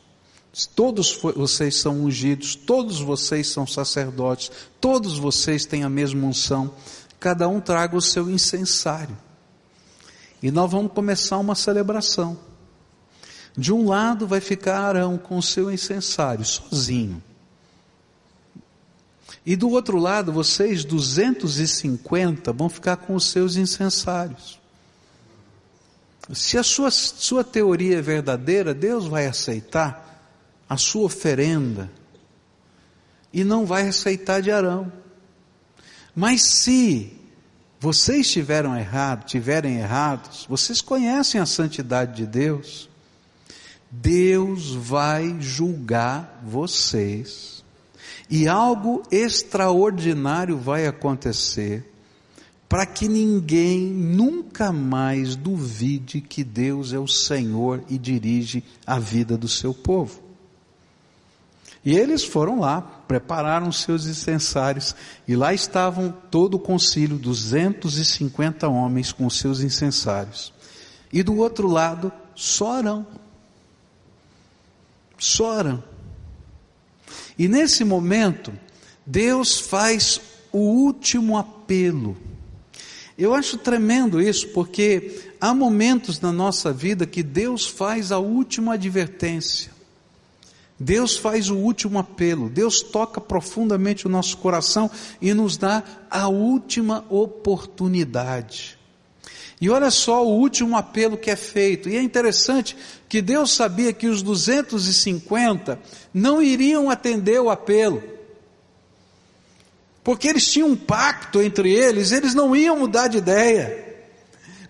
todos 0.74 1.18
vocês 1.36 1.76
são 1.76 2.00
ungidos, 2.00 2.54
todos 2.54 3.00
vocês 3.00 3.48
são 3.48 3.66
sacerdotes, 3.66 4.50
todos 4.80 5.18
vocês 5.18 5.66
têm 5.66 5.84
a 5.84 5.88
mesma 5.88 6.26
unção, 6.26 6.74
cada 7.20 7.46
um 7.48 7.60
traga 7.60 7.96
o 7.96 8.00
seu 8.00 8.30
incensário. 8.30 9.16
E 10.42 10.50
nós 10.50 10.70
vamos 10.70 10.92
começar 10.92 11.38
uma 11.38 11.54
celebração. 11.54 12.38
De 13.56 13.72
um 13.72 13.86
lado 13.86 14.26
vai 14.26 14.40
ficar 14.40 14.80
Arão 14.80 15.18
com 15.18 15.36
o 15.36 15.42
seu 15.42 15.70
incensário, 15.70 16.44
sozinho. 16.44 17.22
E 19.44 19.54
do 19.56 19.68
outro 19.70 19.98
lado, 19.98 20.32
vocês, 20.32 20.84
250, 20.84 22.52
vão 22.52 22.68
ficar 22.68 22.96
com 22.96 23.14
os 23.14 23.26
seus 23.26 23.56
incensários. 23.56 24.61
Se 26.32 26.56
a 26.56 26.62
sua, 26.62 26.90
sua 26.90 27.42
teoria 27.42 27.98
é 27.98 28.02
verdadeira, 28.02 28.72
Deus 28.72 29.06
vai 29.06 29.26
aceitar 29.26 30.08
a 30.68 30.76
sua 30.76 31.04
oferenda 31.04 31.90
e 33.32 33.42
não 33.42 33.66
vai 33.66 33.88
aceitar 33.88 34.40
de 34.40 34.50
Arão. 34.50 34.92
Mas 36.14 36.42
se 36.42 37.12
vocês 37.80 38.30
tiveram 38.30 38.76
errado, 38.76 39.26
tiverem 39.26 39.78
errados, 39.78 40.46
vocês 40.48 40.80
conhecem 40.80 41.40
a 41.40 41.46
santidade 41.46 42.14
de 42.14 42.26
Deus, 42.26 42.88
Deus 43.90 44.72
vai 44.72 45.36
julgar 45.40 46.40
vocês. 46.44 47.64
E 48.30 48.48
algo 48.48 49.02
extraordinário 49.10 50.56
vai 50.56 50.86
acontecer 50.86 51.91
para 52.72 52.86
que 52.86 53.06
ninguém 53.06 53.80
nunca 53.82 54.72
mais 54.72 55.36
duvide 55.36 56.22
que 56.22 56.42
Deus 56.42 56.94
é 56.94 56.98
o 56.98 57.06
Senhor 57.06 57.84
e 57.86 57.98
dirige 57.98 58.64
a 58.86 58.98
vida 58.98 59.36
do 59.36 59.46
seu 59.46 59.74
povo. 59.74 60.22
E 61.84 61.94
eles 61.94 62.24
foram 62.24 62.60
lá, 62.60 62.80
prepararam 62.80 63.70
seus 63.70 64.06
incensários, 64.06 64.96
e 65.28 65.36
lá 65.36 65.52
estavam 65.52 66.14
todo 66.30 66.54
o 66.54 66.58
concílio, 66.58 67.18
250 67.18 68.66
homens 68.70 69.12
com 69.12 69.28
seus 69.28 69.60
incensários. 69.60 70.50
E 71.12 71.22
do 71.22 71.36
outro 71.36 71.68
lado, 71.68 72.10
só 72.34 72.78
Arão. 72.78 73.06
Só 75.18 75.58
Arão. 75.58 75.84
E 77.38 77.48
nesse 77.48 77.84
momento, 77.84 78.50
Deus 79.04 79.60
faz 79.60 80.22
o 80.50 80.60
último 80.60 81.36
apelo 81.36 82.31
eu 83.18 83.34
acho 83.34 83.58
tremendo 83.58 84.20
isso, 84.20 84.48
porque 84.48 85.20
há 85.40 85.54
momentos 85.54 86.20
na 86.20 86.32
nossa 86.32 86.72
vida 86.72 87.06
que 87.06 87.22
Deus 87.22 87.66
faz 87.66 88.10
a 88.10 88.18
última 88.18 88.74
advertência. 88.74 89.70
Deus 90.78 91.16
faz 91.16 91.48
o 91.48 91.56
último 91.56 91.98
apelo, 91.98 92.48
Deus 92.48 92.80
toca 92.80 93.20
profundamente 93.20 94.06
o 94.06 94.10
nosso 94.10 94.36
coração 94.38 94.90
e 95.20 95.32
nos 95.32 95.56
dá 95.56 95.82
a 96.10 96.28
última 96.28 97.04
oportunidade. 97.08 98.78
E 99.62 99.70
olha 99.70 99.92
só 99.92 100.26
o 100.26 100.40
último 100.40 100.76
apelo 100.76 101.16
que 101.16 101.30
é 101.30 101.36
feito. 101.36 101.88
E 101.88 101.96
é 101.96 102.02
interessante 102.02 102.76
que 103.08 103.22
Deus 103.22 103.52
sabia 103.52 103.92
que 103.92 104.08
os 104.08 104.20
250 104.20 105.78
não 106.12 106.42
iriam 106.42 106.90
atender 106.90 107.40
o 107.40 107.48
apelo. 107.48 108.02
Porque 110.02 110.28
eles 110.28 110.50
tinham 110.50 110.68
um 110.68 110.76
pacto 110.76 111.40
entre 111.40 111.72
eles, 111.72 112.10
eles 112.10 112.34
não 112.34 112.54
iam 112.56 112.76
mudar 112.76 113.08
de 113.08 113.18
ideia. 113.18 113.92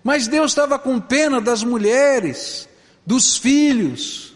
Mas 0.03 0.27
Deus 0.27 0.51
estava 0.51 0.77
com 0.77 0.99
pena 0.99 1.41
das 1.41 1.63
mulheres, 1.63 2.67
dos 3.05 3.37
filhos, 3.37 4.33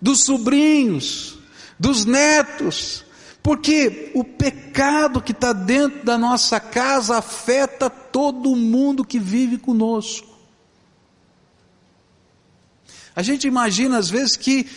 dos 0.00 0.24
sobrinhos, 0.24 1.38
dos 1.78 2.04
netos, 2.04 3.04
porque 3.42 4.10
o 4.14 4.24
pecado 4.24 5.20
que 5.20 5.32
está 5.32 5.52
dentro 5.52 6.04
da 6.04 6.16
nossa 6.16 6.60
casa 6.60 7.18
afeta 7.18 7.90
todo 7.90 8.54
mundo 8.56 9.04
que 9.04 9.18
vive 9.18 9.58
conosco. 9.58 10.28
A 13.14 13.22
gente 13.22 13.48
imagina 13.48 13.98
às 13.98 14.08
vezes 14.08 14.36
que 14.36 14.68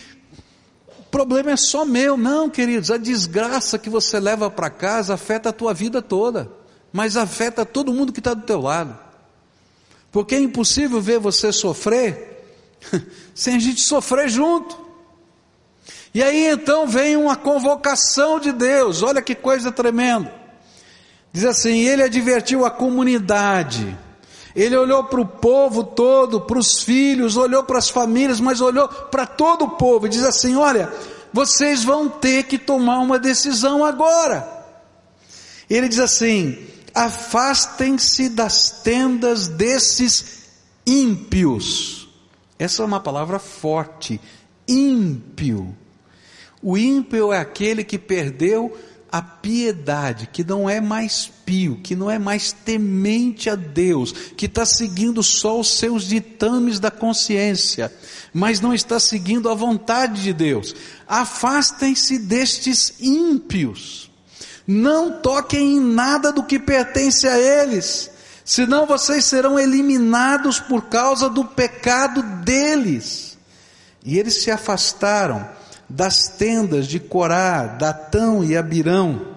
problema 1.11 1.51
é 1.51 1.57
só 1.57 1.85
meu. 1.85 2.15
Não, 2.17 2.49
queridos, 2.49 2.89
a 2.89 2.97
desgraça 2.97 3.77
que 3.77 3.89
você 3.89 4.19
leva 4.19 4.49
para 4.49 4.69
casa 4.69 5.13
afeta 5.13 5.49
a 5.49 5.53
tua 5.53 5.73
vida 5.73 6.01
toda, 6.01 6.49
mas 6.91 7.17
afeta 7.17 7.65
todo 7.65 7.93
mundo 7.93 8.13
que 8.13 8.19
está 8.19 8.33
do 8.33 8.43
teu 8.43 8.61
lado. 8.61 8.97
Porque 10.11 10.35
é 10.35 10.39
impossível 10.39 11.01
ver 11.01 11.19
você 11.19 11.51
sofrer 11.51 12.45
sem 13.35 13.55
a 13.55 13.59
gente 13.59 13.81
sofrer 13.81 14.29
junto. 14.29 14.79
E 16.13 16.21
aí 16.23 16.47
então 16.47 16.87
vem 16.87 17.15
uma 17.15 17.35
convocação 17.35 18.39
de 18.39 18.51
Deus, 18.51 19.03
olha 19.03 19.21
que 19.21 19.35
coisa 19.35 19.71
tremenda. 19.71 20.33
Diz 21.31 21.45
assim: 21.45 21.79
Ele 21.79 22.03
advertiu 22.03 22.65
a 22.65 22.71
comunidade, 22.71 23.97
ele 24.55 24.75
olhou 24.75 25.03
para 25.05 25.21
o 25.21 25.25
povo 25.25 25.83
todo, 25.83 26.41
para 26.41 26.59
os 26.59 26.83
filhos, 26.83 27.37
olhou 27.37 27.63
para 27.63 27.77
as 27.77 27.89
famílias, 27.89 28.39
mas 28.39 28.61
olhou 28.61 28.87
para 28.87 29.25
todo 29.25 29.65
o 29.65 29.69
povo 29.71 30.05
e 30.05 30.09
diz 30.09 30.23
assim: 30.23 30.55
Olha, 30.55 30.91
vocês 31.31 31.83
vão 31.83 32.09
ter 32.09 32.43
que 32.43 32.57
tomar 32.57 32.99
uma 32.99 33.17
decisão 33.17 33.85
agora. 33.85 34.47
Ele 35.69 35.87
diz 35.87 35.99
assim: 35.99 36.57
Afastem-se 36.93 38.29
das 38.29 38.81
tendas 38.83 39.47
desses 39.47 40.41
ímpios. 40.85 42.09
Essa 42.59 42.83
é 42.83 42.85
uma 42.85 42.99
palavra 42.99 43.39
forte. 43.39 44.19
Ímpio. 44.67 45.75
O 46.61 46.77
ímpio 46.77 47.33
é 47.33 47.39
aquele 47.39 47.83
que 47.83 47.97
perdeu 47.97 48.77
a 49.11 49.21
piedade, 49.21 50.29
que 50.31 50.43
não 50.43 50.69
é 50.69 50.79
mais 50.79 51.29
pio, 51.45 51.81
que 51.83 51.95
não 51.95 52.09
é 52.09 52.17
mais 52.17 52.53
temente 52.53 53.49
a 53.49 53.55
Deus, 53.55 54.13
que 54.37 54.45
está 54.45 54.65
seguindo 54.65 55.21
só 55.21 55.59
os 55.59 55.77
seus 55.77 56.07
ditames 56.07 56.79
da 56.79 56.89
consciência, 56.89 57.93
mas 58.33 58.61
não 58.61 58.73
está 58.73 58.99
seguindo 58.99 59.49
a 59.49 59.53
vontade 59.53 60.23
de 60.23 60.31
Deus. 60.31 60.73
Afastem-se 61.05 62.19
destes 62.19 62.93
ímpios. 63.01 64.09
Não 64.65 65.19
toquem 65.19 65.75
em 65.75 65.79
nada 65.81 66.31
do 66.31 66.43
que 66.43 66.57
pertence 66.57 67.27
a 67.27 67.37
eles, 67.37 68.09
senão 68.45 68.85
vocês 68.85 69.25
serão 69.25 69.59
eliminados 69.59 70.59
por 70.59 70.83
causa 70.83 71.29
do 71.29 71.43
pecado 71.43 72.23
deles. 72.43 73.37
E 74.05 74.17
eles 74.17 74.41
se 74.41 74.49
afastaram 74.49 75.60
das 75.91 76.29
tendas 76.29 76.87
de 76.87 76.99
Corá, 76.99 77.67
Datão 77.67 78.43
e 78.43 78.55
Abirão. 78.55 79.29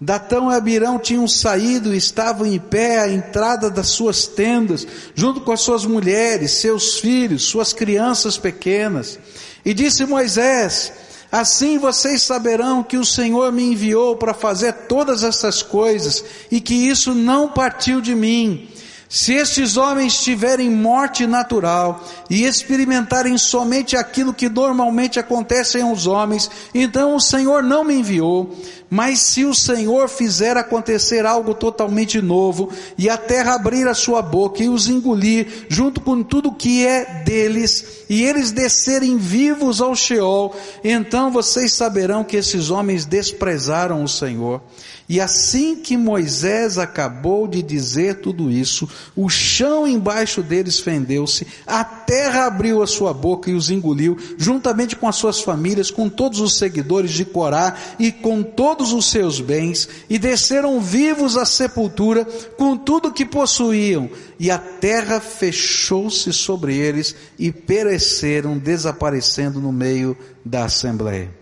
Datão 0.00 0.50
e 0.50 0.54
Abirão 0.54 0.98
tinham 0.98 1.28
saído 1.28 1.94
e 1.94 1.98
estavam 1.98 2.46
em 2.46 2.58
pé 2.58 3.00
à 3.00 3.08
entrada 3.08 3.70
das 3.70 3.88
suas 3.88 4.26
tendas, 4.26 4.86
junto 5.14 5.42
com 5.42 5.52
as 5.52 5.60
suas 5.60 5.84
mulheres, 5.84 6.52
seus 6.52 6.98
filhos, 6.98 7.44
suas 7.44 7.74
crianças 7.74 8.38
pequenas. 8.38 9.18
E 9.62 9.74
disse 9.74 10.06
Moisés: 10.06 10.90
Assim 11.30 11.78
vocês 11.78 12.22
saberão 12.22 12.82
que 12.82 12.96
o 12.96 13.04
Senhor 13.04 13.52
me 13.52 13.62
enviou 13.62 14.16
para 14.16 14.32
fazer 14.32 14.72
todas 14.88 15.22
essas 15.22 15.62
coisas 15.62 16.24
e 16.50 16.62
que 16.62 16.74
isso 16.74 17.14
não 17.14 17.48
partiu 17.48 18.00
de 18.00 18.14
mim 18.14 18.70
se 19.12 19.34
estes 19.34 19.76
homens 19.76 20.22
tiverem 20.22 20.70
morte 20.70 21.26
natural 21.26 22.00
e 22.30 22.44
experimentarem 22.44 23.36
somente 23.36 23.96
aquilo 23.96 24.32
que 24.32 24.48
normalmente 24.48 25.18
acontece 25.18 25.80
aos 25.80 26.06
homens, 26.06 26.48
então 26.72 27.16
o 27.16 27.20
Senhor 27.20 27.60
não 27.60 27.82
me 27.82 27.94
enviou. 27.94 28.56
Mas 28.88 29.18
se 29.18 29.44
o 29.44 29.52
Senhor 29.52 30.08
fizer 30.08 30.56
acontecer 30.56 31.26
algo 31.26 31.54
totalmente 31.54 32.22
novo, 32.22 32.70
e 32.96 33.10
a 33.10 33.16
terra 33.16 33.54
abrir 33.54 33.88
a 33.88 33.94
sua 33.94 34.22
boca 34.22 34.62
e 34.62 34.68
os 34.68 34.88
engolir, 34.88 35.66
junto 35.68 36.00
com 36.00 36.22
tudo 36.22 36.52
que 36.52 36.86
é 36.86 37.22
deles, 37.24 38.04
e 38.08 38.22
eles 38.22 38.52
descerem 38.52 39.16
vivos 39.16 39.80
ao 39.80 39.96
Sheol, 39.96 40.54
então 40.84 41.32
vocês 41.32 41.72
saberão 41.72 42.22
que 42.22 42.36
esses 42.36 42.70
homens 42.70 43.04
desprezaram 43.04 44.04
o 44.04 44.08
Senhor. 44.08 44.62
E 45.10 45.20
assim 45.20 45.74
que 45.74 45.96
Moisés 45.96 46.78
acabou 46.78 47.48
de 47.48 47.64
dizer 47.64 48.20
tudo 48.20 48.48
isso, 48.48 48.88
o 49.16 49.28
chão 49.28 49.84
embaixo 49.84 50.40
deles 50.40 50.78
fendeu-se, 50.78 51.48
a 51.66 51.82
terra 51.82 52.46
abriu 52.46 52.80
a 52.80 52.86
sua 52.86 53.12
boca 53.12 53.50
e 53.50 53.54
os 53.54 53.70
engoliu, 53.70 54.16
juntamente 54.38 54.94
com 54.94 55.08
as 55.08 55.16
suas 55.16 55.40
famílias, 55.40 55.90
com 55.90 56.08
todos 56.08 56.38
os 56.38 56.56
seguidores 56.56 57.10
de 57.10 57.24
Corá 57.24 57.76
e 57.98 58.12
com 58.12 58.40
todos 58.40 58.92
os 58.92 59.10
seus 59.10 59.40
bens, 59.40 59.88
e 60.08 60.16
desceram 60.16 60.80
vivos 60.80 61.36
à 61.36 61.44
sepultura 61.44 62.24
com 62.56 62.76
tudo 62.76 63.12
que 63.12 63.26
possuíam, 63.26 64.08
e 64.38 64.48
a 64.48 64.58
terra 64.58 65.18
fechou-se 65.18 66.32
sobre 66.32 66.76
eles 66.76 67.16
e 67.36 67.50
pereceram, 67.50 68.56
desaparecendo 68.56 69.58
no 69.58 69.72
meio 69.72 70.16
da 70.44 70.66
assembleia. 70.66 71.39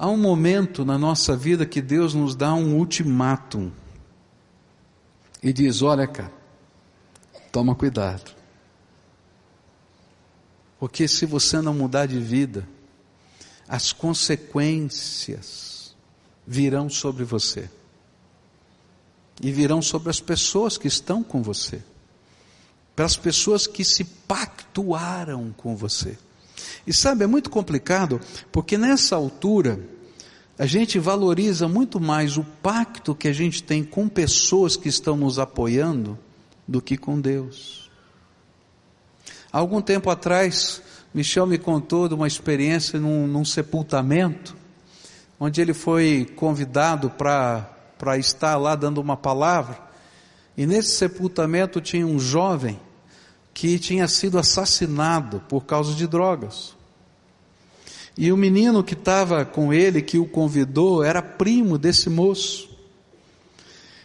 Há 0.00 0.06
um 0.06 0.16
momento 0.16 0.84
na 0.84 0.96
nossa 0.96 1.36
vida 1.36 1.66
que 1.66 1.82
Deus 1.82 2.14
nos 2.14 2.36
dá 2.36 2.54
um 2.54 2.76
ultimátum 2.76 3.72
e 5.42 5.52
diz: 5.52 5.82
Olha, 5.82 6.06
cara, 6.06 6.32
toma 7.50 7.74
cuidado. 7.74 8.30
Porque 10.78 11.08
se 11.08 11.26
você 11.26 11.60
não 11.60 11.74
mudar 11.74 12.06
de 12.06 12.20
vida, 12.20 12.64
as 13.66 13.92
consequências 13.92 15.96
virão 16.46 16.88
sobre 16.88 17.24
você. 17.24 17.68
E 19.42 19.50
virão 19.50 19.82
sobre 19.82 20.10
as 20.10 20.20
pessoas 20.20 20.78
que 20.78 20.86
estão 20.86 21.24
com 21.24 21.42
você. 21.42 21.82
pelas 22.94 23.16
pessoas 23.16 23.66
que 23.66 23.84
se 23.84 24.04
pactuaram 24.04 25.52
com 25.56 25.76
você. 25.76 26.16
E 26.86 26.92
sabe, 26.92 27.24
é 27.24 27.26
muito 27.26 27.50
complicado, 27.50 28.20
porque 28.50 28.78
nessa 28.78 29.16
altura, 29.16 29.80
a 30.58 30.66
gente 30.66 30.98
valoriza 30.98 31.68
muito 31.68 32.00
mais 32.00 32.36
o 32.36 32.44
pacto 32.44 33.14
que 33.14 33.28
a 33.28 33.32
gente 33.32 33.62
tem 33.62 33.84
com 33.84 34.08
pessoas 34.08 34.76
que 34.76 34.88
estão 34.88 35.16
nos 35.16 35.38
apoiando 35.38 36.18
do 36.66 36.82
que 36.82 36.96
com 36.96 37.20
Deus. 37.20 37.88
Há 39.52 39.58
algum 39.58 39.80
tempo 39.80 40.10
atrás, 40.10 40.82
Michel 41.14 41.46
me 41.46 41.58
contou 41.58 42.08
de 42.08 42.14
uma 42.14 42.26
experiência 42.26 42.98
num, 42.98 43.26
num 43.26 43.44
sepultamento, 43.44 44.56
onde 45.38 45.60
ele 45.60 45.72
foi 45.72 46.26
convidado 46.36 47.08
para 47.10 48.18
estar 48.18 48.56
lá 48.56 48.74
dando 48.74 49.00
uma 49.00 49.16
palavra, 49.16 49.78
e 50.56 50.66
nesse 50.66 50.90
sepultamento 50.90 51.80
tinha 51.80 52.04
um 52.04 52.18
jovem 52.18 52.80
que 53.58 53.76
tinha 53.76 54.06
sido 54.06 54.38
assassinado 54.38 55.42
por 55.48 55.64
causa 55.64 55.92
de 55.92 56.06
drogas. 56.06 56.76
E 58.16 58.30
o 58.30 58.36
menino 58.36 58.84
que 58.84 58.94
estava 58.94 59.44
com 59.44 59.74
ele, 59.74 60.00
que 60.00 60.16
o 60.16 60.26
convidou, 60.26 61.02
era 61.02 61.20
primo 61.20 61.76
desse 61.76 62.08
moço. 62.08 62.70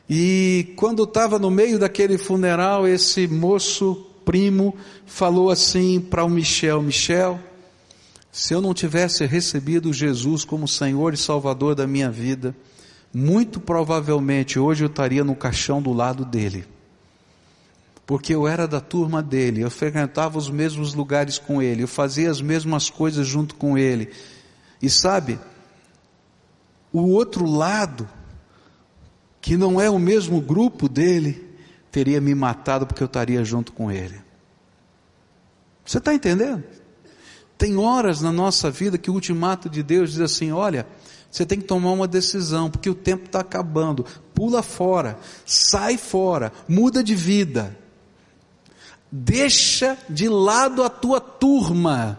E 0.09 0.73
quando 0.75 1.03
estava 1.03 1.37
no 1.37 1.51
meio 1.51 1.77
daquele 1.77 2.17
funeral, 2.17 2.87
esse 2.87 3.27
moço 3.27 4.07
primo 4.25 4.75
falou 5.05 5.51
assim 5.51 6.01
para 6.01 6.25
o 6.25 6.29
Michel: 6.29 6.81
Michel, 6.81 7.39
se 8.31 8.55
eu 8.55 8.61
não 8.61 8.73
tivesse 8.73 9.23
recebido 9.23 9.93
Jesus 9.93 10.43
como 10.43 10.67
Senhor 10.67 11.13
e 11.13 11.17
Salvador 11.17 11.75
da 11.75 11.85
minha 11.85 12.09
vida, 12.09 12.55
muito 13.13 13.59
provavelmente 13.59 14.57
hoje 14.57 14.83
eu 14.83 14.89
estaria 14.89 15.23
no 15.23 15.35
caixão 15.35 15.79
do 15.79 15.93
lado 15.93 16.25
dele 16.25 16.72
porque 18.13 18.35
eu 18.35 18.47
era 18.47 18.67
da 18.67 18.79
turma 18.79 19.23
dele, 19.23 19.61
eu 19.61 19.71
frequentava 19.71 20.37
os 20.37 20.47
mesmos 20.47 20.93
lugares 20.93 21.39
com 21.39 21.59
ele, 21.63 21.81
eu 21.81 21.87
fazia 21.87 22.29
as 22.29 22.41
mesmas 22.41 22.87
coisas 22.87 23.25
junto 23.25 23.55
com 23.55 23.75
ele. 23.75 24.11
E 24.79 24.87
sabe, 24.87 25.39
o 26.91 27.07
outro 27.09 27.43
lado, 27.43 28.07
que 29.41 29.57
não 29.57 29.81
é 29.81 29.89
o 29.89 29.97
mesmo 29.97 30.39
grupo 30.39 30.87
dele, 30.87 31.57
teria 31.91 32.21
me 32.21 32.35
matado 32.35 32.85
porque 32.85 33.01
eu 33.01 33.07
estaria 33.07 33.43
junto 33.43 33.73
com 33.73 33.91
ele. 33.91 34.21
Você 35.83 35.97
está 35.97 36.13
entendendo? 36.13 36.63
Tem 37.57 37.77
horas 37.77 38.21
na 38.21 38.31
nossa 38.31 38.69
vida 38.69 38.95
que 38.95 39.09
o 39.09 39.15
ultimato 39.15 39.67
de 39.67 39.81
Deus 39.81 40.11
diz 40.11 40.21
assim: 40.21 40.51
olha, 40.51 40.85
você 41.31 41.47
tem 41.47 41.59
que 41.59 41.65
tomar 41.65 41.89
uma 41.93 42.07
decisão, 42.07 42.69
porque 42.69 42.91
o 42.91 42.93
tempo 42.93 43.25
está 43.25 43.39
acabando. 43.39 44.05
Pula 44.35 44.61
fora, 44.61 45.17
sai 45.47 45.97
fora, 45.97 46.53
muda 46.69 47.03
de 47.03 47.15
vida. 47.15 47.81
Deixa 49.15 49.95
de 50.09 50.27
lado 50.27 50.81
a 50.81 50.89
tua 50.89 51.21
turma, 51.21 52.17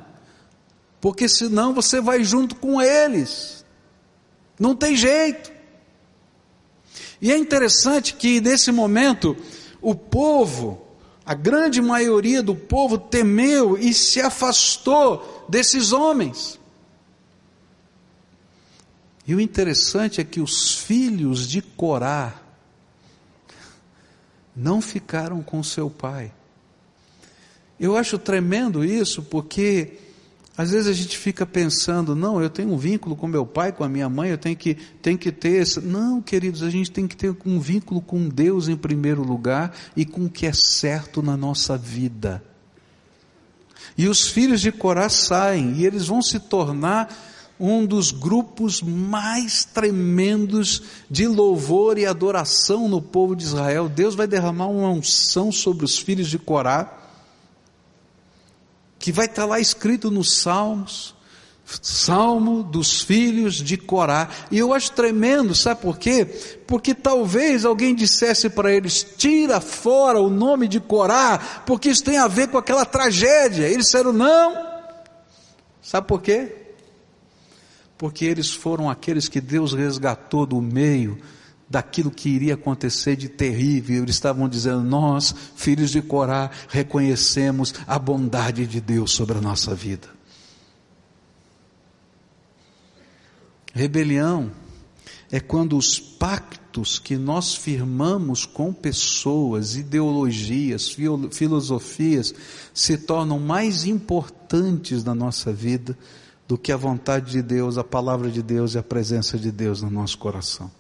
porque 1.01 1.29
senão 1.29 1.75
você 1.75 2.01
vai 2.01 2.23
junto 2.23 2.55
com 2.55 2.81
eles. 2.81 3.65
Não 4.57 4.77
tem 4.77 4.95
jeito. 4.95 5.51
E 7.21 7.33
é 7.33 7.37
interessante 7.37 8.15
que 8.15 8.41
nesse 8.41 8.71
momento 8.71 9.37
o 9.83 9.93
povo, 9.93 10.87
a 11.27 11.35
grande 11.35 11.83
maioria 11.83 12.41
do 12.41 12.55
povo 12.55 12.97
temeu 12.97 13.77
e 13.77 13.93
se 13.93 14.21
afastou 14.21 15.45
desses 15.49 15.91
homens. 15.91 16.61
E 19.27 19.35
o 19.35 19.41
interessante 19.41 20.21
é 20.21 20.25
que 20.25 20.41
os 20.41 20.77
filhos 20.77 21.49
de 21.49 21.61
Corá 21.61 22.41
não 24.55 24.81
ficaram 24.81 25.43
com 25.43 25.61
seu 25.61 25.91
pai. 25.91 26.33
Eu 27.79 27.97
acho 27.97 28.19
tremendo 28.19 28.85
isso, 28.85 29.23
porque 29.23 29.99
às 30.57 30.71
vezes 30.71 30.87
a 30.87 30.93
gente 30.93 31.19
fica 31.19 31.45
pensando, 31.45 32.15
não, 32.15 32.41
eu 32.41 32.49
tenho 32.49 32.73
um 32.73 32.79
vínculo 32.79 33.17
com 33.17 33.27
meu 33.27 33.45
pai, 33.45 33.73
com 33.73 33.83
a 33.83 33.89
minha 33.89 34.09
mãe, 34.09 34.31
eu 34.31 34.39
tenho 34.39 34.57
que, 34.57 34.75
tenho 35.03 35.19
que 35.19 35.33
ter 35.33 35.63
esse. 35.63 35.81
Não, 35.81 36.23
queridos, 36.23 36.63
a 36.63 36.71
gente 36.71 36.93
tem 36.93 37.09
que 37.09 37.17
ter 37.17 37.37
um 37.45 37.59
vínculo 37.59 38.01
com 38.01 38.29
Deus 38.29 38.69
em 38.69 38.77
primeiro 38.77 39.23
lugar 39.23 39.75
e 39.97 40.05
com 40.05 40.27
o 40.27 40.31
que 40.31 40.47
é 40.47 40.53
certo 40.53 41.21
na 41.21 41.37
nossa 41.37 41.77
vida. 41.77 42.43
E 43.99 44.07
os 44.07 44.29
filhos 44.29 44.61
de 44.61 44.71
Corá 44.71 45.09
saem 45.09 45.75
e 45.75 45.87
eles 45.87 46.07
vão 46.07 46.23
se 46.23 46.39
tornar 46.39 47.13
um 47.59 47.85
dos 47.85 48.13
grupos 48.13 48.81
mais 48.81 49.65
tremendos 49.65 50.83
de 51.11 51.27
louvor 51.27 51.99
e 51.99 52.07
adoração 52.07 52.89
no 52.89 53.03
povo 53.03 53.35
de 53.35 53.45
Israel. 53.45 53.89
Deus 53.89 54.15
vai 54.15 54.27
derramar 54.27 54.69
uma 54.69 54.91
unção 54.91 55.51
sobre 55.51 55.85
os 55.85 55.99
filhos 55.99 56.29
de 56.29 56.39
Corá 56.39 57.04
que 59.05 59.13
vai 59.13 59.27
estar 59.27 59.45
lá 59.45 59.61
escrito 59.61 60.11
nos 60.11 60.39
Salmos, 60.39 61.15
Salmo 61.83 62.63
dos 62.63 63.03
filhos 63.03 63.57
de 63.57 63.77
Corá. 63.77 64.31
E 64.51 64.59
eu 64.59 64.73
acho 64.73 64.93
tremendo, 64.93 65.55
sabe 65.55 65.83
por 65.83 65.99
quê? 65.99 66.25
Porque 66.67 66.95
talvez 66.95 67.67
alguém 67.67 67.95
dissesse 67.95 68.49
para 68.49 68.73
eles: 68.73 69.07
tira 69.19 69.61
fora 69.61 70.19
o 70.19 70.31
nome 70.31 70.67
de 70.67 70.81
Corá, 70.81 71.39
porque 71.67 71.91
isso 71.91 72.03
tem 72.03 72.17
a 72.17 72.27
ver 72.27 72.49
com 72.49 72.57
aquela 72.57 72.87
tragédia. 72.87 73.67
Eles 73.69 73.85
disseram: 73.85 74.11
não. 74.11 74.67
Sabe 75.83 76.09
por 76.09 76.23
quê? 76.23 76.57
Porque 77.99 78.25
eles 78.25 78.55
foram 78.55 78.89
aqueles 78.89 79.29
que 79.29 79.39
Deus 79.39 79.75
resgatou 79.75 80.47
do 80.47 80.63
meio 80.63 81.21
daquilo 81.75 82.09
que 82.09 82.29
iria 82.29 82.55
acontecer 82.55 83.17
de 83.17 83.29
terrível. 83.29 84.05
Eles 84.05 84.15
estavam 84.15 84.49
dizendo: 84.49 84.81
Nós, 84.85 85.35
filhos 85.57 85.91
de 85.91 86.01
Corá, 86.01 86.49
reconhecemos 86.69 87.75
a 87.85 87.99
bondade 87.99 88.65
de 88.65 88.81
Deus 88.81 89.11
sobre 89.11 89.39
a 89.39 89.41
nossa 89.41 89.75
vida. 89.75 90.09
Rebelião 93.73 94.53
é 95.33 95.41
quando 95.41 95.77
os 95.77 95.99
pactos 95.99 97.01
que 97.01 97.17
nós 97.17 97.57
firmamos 97.57 98.47
com 98.47 98.73
pessoas, 98.73 99.75
ideologias, 99.75 100.97
filosofias, 101.33 102.33
se 102.73 102.97
tornam 102.97 103.41
mais 103.41 103.85
importantes 103.85 105.03
na 105.03 105.13
nossa 105.13 105.53
vida 105.53 105.99
do 106.47 106.57
que 106.57 106.71
a 106.71 106.77
vontade 106.77 107.33
de 107.33 107.43
Deus, 107.43 107.77
a 107.79 107.83
palavra 107.83 108.31
de 108.31 108.45
Deus 108.45 108.75
e 108.75 108.79
a 108.79 108.83
presença 108.83 109.37
de 109.37 109.51
Deus 109.51 109.83
no 109.83 109.91
nosso 109.91 110.17
coração. 110.19 110.71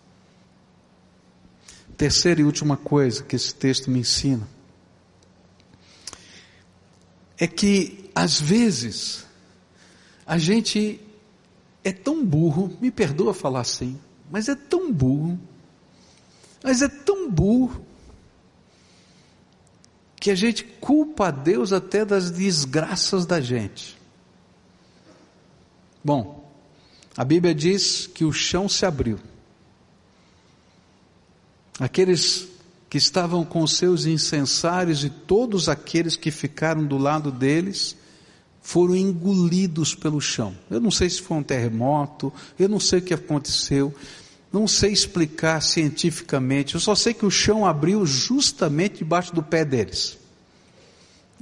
Terceira 1.96 2.40
e 2.40 2.44
última 2.44 2.76
coisa 2.76 3.22
que 3.22 3.36
esse 3.36 3.54
texto 3.54 3.90
me 3.90 4.00
ensina 4.00 4.48
é 7.38 7.46
que, 7.46 8.10
às 8.14 8.40
vezes, 8.40 9.26
a 10.26 10.38
gente 10.38 11.00
é 11.82 11.92
tão 11.92 12.24
burro, 12.24 12.76
me 12.80 12.90
perdoa 12.90 13.34
falar 13.34 13.60
assim, 13.60 13.98
mas 14.30 14.48
é 14.48 14.54
tão 14.54 14.92
burro, 14.92 15.38
mas 16.62 16.80
é 16.80 16.88
tão 16.88 17.30
burro, 17.30 17.84
que 20.16 20.30
a 20.30 20.34
gente 20.34 20.64
culpa 20.64 21.28
a 21.28 21.30
Deus 21.30 21.72
até 21.72 22.02
das 22.02 22.30
desgraças 22.30 23.26
da 23.26 23.40
gente. 23.42 23.98
Bom, 26.02 26.50
a 27.14 27.24
Bíblia 27.24 27.54
diz 27.54 28.06
que 28.06 28.24
o 28.24 28.32
chão 28.32 28.66
se 28.68 28.86
abriu. 28.86 29.18
Aqueles 31.78 32.48
que 32.88 32.98
estavam 32.98 33.44
com 33.44 33.66
seus 33.66 34.06
incensários 34.06 35.04
e 35.04 35.10
todos 35.10 35.68
aqueles 35.68 36.14
que 36.14 36.30
ficaram 36.30 36.84
do 36.84 36.96
lado 36.96 37.32
deles 37.32 37.96
foram 38.62 38.94
engolidos 38.94 39.94
pelo 39.94 40.20
chão. 40.20 40.56
Eu 40.70 40.80
não 40.80 40.92
sei 40.92 41.10
se 41.10 41.20
foi 41.20 41.36
um 41.36 41.42
terremoto, 41.42 42.32
eu 42.56 42.68
não 42.68 42.78
sei 42.78 43.00
o 43.00 43.02
que 43.02 43.12
aconteceu, 43.12 43.92
não 44.52 44.68
sei 44.68 44.92
explicar 44.92 45.60
cientificamente, 45.60 46.74
eu 46.74 46.80
só 46.80 46.94
sei 46.94 47.12
que 47.12 47.26
o 47.26 47.30
chão 47.30 47.66
abriu 47.66 48.06
justamente 48.06 48.98
debaixo 48.98 49.34
do 49.34 49.42
pé 49.42 49.64
deles. 49.64 50.16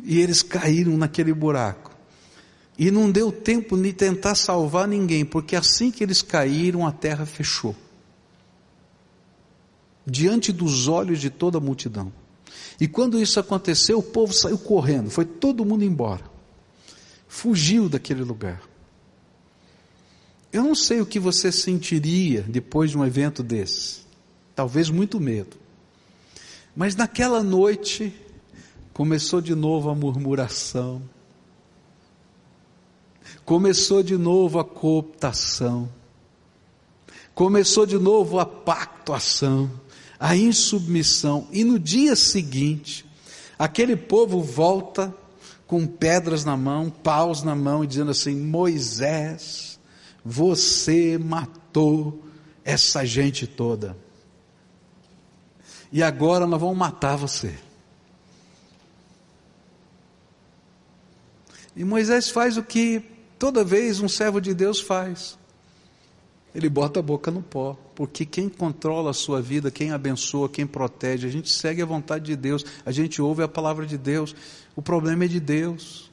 E 0.03 0.19
eles 0.19 0.43
caíram 0.43 0.97
naquele 0.97 1.35
buraco. 1.35 1.95
E 2.79 2.91
não 2.91 3.11
deu 3.11 3.31
tempo 3.31 3.77
de 3.77 3.93
tentar 3.93 4.35
salvar 4.35 4.89
ninguém, 4.89 5.27
porque 5.27 5.55
assim 5.55 5.91
que 5.91 6.03
eles 6.03 6.23
caíram, 6.23 6.87
a 6.87 6.91
terra 6.91 7.27
fechou 7.27 7.77
diante 10.07 10.53
dos 10.53 10.89
olhos 10.89 11.21
de 11.21 11.31
toda 11.31 11.59
a 11.59 11.61
multidão. 11.61 12.13
E 12.81 12.89
quando 12.89 13.21
isso 13.21 13.39
aconteceu, 13.39 13.99
o 13.99 14.03
povo 14.03 14.33
saiu 14.33 14.59
correndo, 14.59 15.11
foi 15.11 15.25
todo 15.25 15.65
mundo 15.65 15.85
embora. 15.85 16.25
Fugiu 17.29 17.89
daquele 17.89 18.23
lugar. 18.23 18.63
Eu 20.53 20.63
não 20.63 20.75
sei 20.75 21.01
o 21.01 21.07
que 21.07 21.19
você 21.19 21.51
sentiria 21.51 22.43
depois 22.43 22.91
de 22.91 22.99
um 22.99 23.05
evento 23.05 23.43
desse. 23.43 24.03
Talvez 24.55 24.91
muito 24.91 25.19
medo. 25.19 25.57
Mas 26.77 26.95
naquela 26.95 27.43
noite 27.43 28.13
começou 28.93 29.41
de 29.41 29.55
novo 29.55 29.89
a 29.89 29.95
murmuração. 29.95 31.03
Começou 33.45 34.03
de 34.03 34.17
novo 34.19 34.59
a 34.59 34.65
cooptação. 34.65 35.89
Começou 37.35 37.87
de 37.87 37.99
novo 37.99 38.39
a 38.39 38.45
pactuação 38.45 39.71
a 40.23 40.37
insubmissão, 40.37 41.49
e 41.51 41.65
no 41.65 41.79
dia 41.79 42.15
seguinte, 42.15 43.05
Aquele 43.63 43.95
povo 43.95 44.43
volta 44.43 45.15
com 45.69 45.87
pedras 45.87 46.45
na 46.45 46.57
mão, 46.57 46.91
paus 46.91 47.45
na 47.45 47.55
mão, 47.55 47.85
e 47.85 47.87
dizendo 47.87 48.11
assim: 48.11 48.35
Moisés, 48.35 49.79
você 50.25 51.17
matou 51.17 52.25
essa 52.65 53.07
gente 53.07 53.47
toda. 53.47 53.97
E 55.93 56.03
agora 56.03 56.45
nós 56.45 56.61
vamos 56.61 56.77
matar 56.77 57.15
você. 57.15 57.57
E 61.77 61.85
Moisés 61.85 62.31
faz 62.31 62.57
o 62.57 62.65
que 62.65 63.01
toda 63.39 63.63
vez 63.63 64.01
um 64.01 64.09
servo 64.09 64.41
de 64.41 64.53
Deus 64.53 64.81
faz. 64.81 65.39
Ele 66.55 66.69
bota 66.69 67.01
a 67.01 67.03
boca 67.03 67.31
no 67.31 67.43
pó, 67.43 67.79
porque 67.95 68.27
quem 68.27 68.49
controla 68.49 69.11
a 69.11 69.15
sua 69.15 69.41
vida, 69.41 69.71
quem 69.71 69.91
abençoa, 69.91 70.49
quem 70.49 70.67
protege, 70.67 71.27
a 71.27 71.31
gente 71.31 71.49
segue 71.49 71.81
a 71.81 71.87
vontade 71.87 72.27
de 72.27 72.37
Deus, 72.37 72.65
a 72.85 72.93
gente 72.93 73.23
ouve 73.23 73.43
a 73.43 73.49
palavra 73.49 73.87
de 73.87 73.97
Deus. 73.97 74.35
O 74.77 74.83
problema 74.83 75.25
é 75.25 75.29
de 75.29 75.41
Deus. 75.41 76.11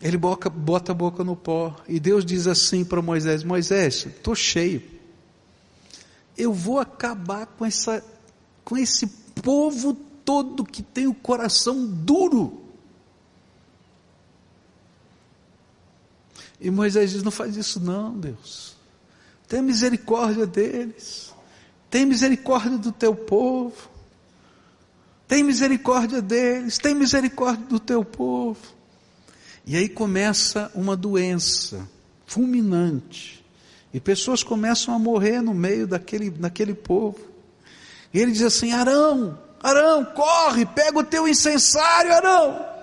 Ele 0.00 0.16
bota, 0.16 0.48
bota 0.48 0.92
a 0.92 0.94
boca 0.94 1.22
no 1.22 1.36
pó. 1.36 1.74
E 1.88 2.00
Deus 2.00 2.24
diz 2.24 2.46
assim 2.46 2.84
para 2.84 3.00
Moisés: 3.00 3.44
Moisés, 3.44 4.06
estou 4.06 4.34
cheio. 4.34 4.82
Eu 6.36 6.52
vou 6.52 6.78
acabar 6.78 7.46
com, 7.46 7.64
essa, 7.64 8.04
com 8.64 8.76
esse 8.76 9.06
povo 9.42 9.94
todo 10.24 10.64
que 10.64 10.82
tem 10.82 11.06
o 11.06 11.14
coração 11.14 11.86
duro. 11.86 12.67
E 16.60 16.70
Moisés 16.70 17.12
diz: 17.12 17.22
Não 17.22 17.30
faz 17.30 17.56
isso, 17.56 17.80
não, 17.80 18.12
Deus. 18.12 18.76
Tem 19.46 19.62
misericórdia 19.62 20.46
deles. 20.46 21.34
Tem 21.90 22.04
misericórdia 22.04 22.76
do 22.76 22.92
teu 22.92 23.14
povo. 23.14 23.88
Tem 25.26 25.42
misericórdia 25.42 26.20
deles. 26.20 26.78
Tem 26.78 26.94
misericórdia 26.94 27.64
do 27.66 27.80
teu 27.80 28.04
povo. 28.04 28.60
E 29.64 29.76
aí 29.76 29.88
começa 29.88 30.70
uma 30.74 30.96
doença 30.96 31.88
fulminante. 32.26 33.44
E 33.92 34.00
pessoas 34.00 34.42
começam 34.42 34.94
a 34.94 34.98
morrer 34.98 35.40
no 35.40 35.54
meio 35.54 35.86
daquele, 35.86 36.30
daquele 36.30 36.74
povo. 36.74 37.18
E 38.12 38.18
ele 38.18 38.32
diz 38.32 38.42
assim: 38.42 38.72
Arão, 38.72 39.38
Arão, 39.62 40.04
corre, 40.04 40.66
pega 40.66 40.98
o 40.98 41.04
teu 41.04 41.26
incensário, 41.26 42.12
Arão 42.12 42.77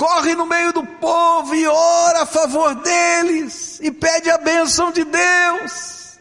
corre 0.00 0.34
no 0.34 0.46
meio 0.46 0.72
do 0.72 0.82
povo 0.82 1.54
e 1.54 1.66
ora 1.66 2.22
a 2.22 2.26
favor 2.26 2.74
deles, 2.74 3.78
e 3.82 3.90
pede 3.90 4.30
a 4.30 4.38
bênção 4.38 4.90
de 4.90 5.04
Deus. 5.04 6.18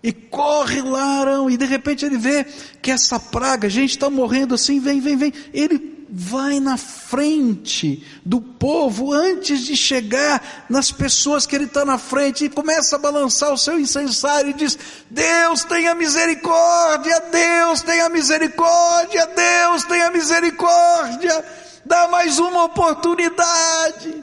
E 0.00 0.12
corre 0.12 0.80
lá, 0.80 1.22
Arão, 1.22 1.50
e 1.50 1.56
de 1.56 1.64
repente 1.64 2.04
ele 2.04 2.16
vê 2.16 2.46
que 2.80 2.92
essa 2.92 3.18
praga, 3.18 3.68
gente 3.68 3.90
está 3.90 4.08
morrendo 4.08 4.54
assim, 4.54 4.78
vem, 4.78 5.00
vem, 5.00 5.16
vem. 5.16 5.34
Ele 5.52 6.06
vai 6.08 6.60
na 6.60 6.76
frente 6.76 8.06
do 8.24 8.40
povo 8.40 9.12
antes 9.12 9.62
de 9.62 9.76
chegar 9.76 10.64
nas 10.70 10.92
pessoas 10.92 11.46
que 11.46 11.56
ele 11.56 11.64
está 11.64 11.84
na 11.84 11.98
frente 11.98 12.44
e 12.44 12.48
começa 12.48 12.94
a 12.94 12.98
balançar 13.00 13.52
o 13.52 13.58
seu 13.58 13.76
incensário 13.76 14.50
e 14.50 14.54
diz: 14.54 14.78
Deus 15.10 15.64
tenha 15.64 15.96
misericórdia, 15.96 17.24
Deus 17.32 17.82
tenha 17.82 18.08
misericórdia, 18.08 19.26
Deus 19.26 19.82
tenha 19.82 20.12
misericórdia 20.12 21.44
dá 21.88 22.06
mais 22.06 22.38
uma 22.38 22.64
oportunidade. 22.64 24.22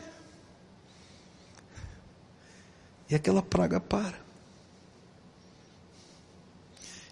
E 3.10 3.16
aquela 3.16 3.42
praga 3.42 3.80
para. 3.80 4.24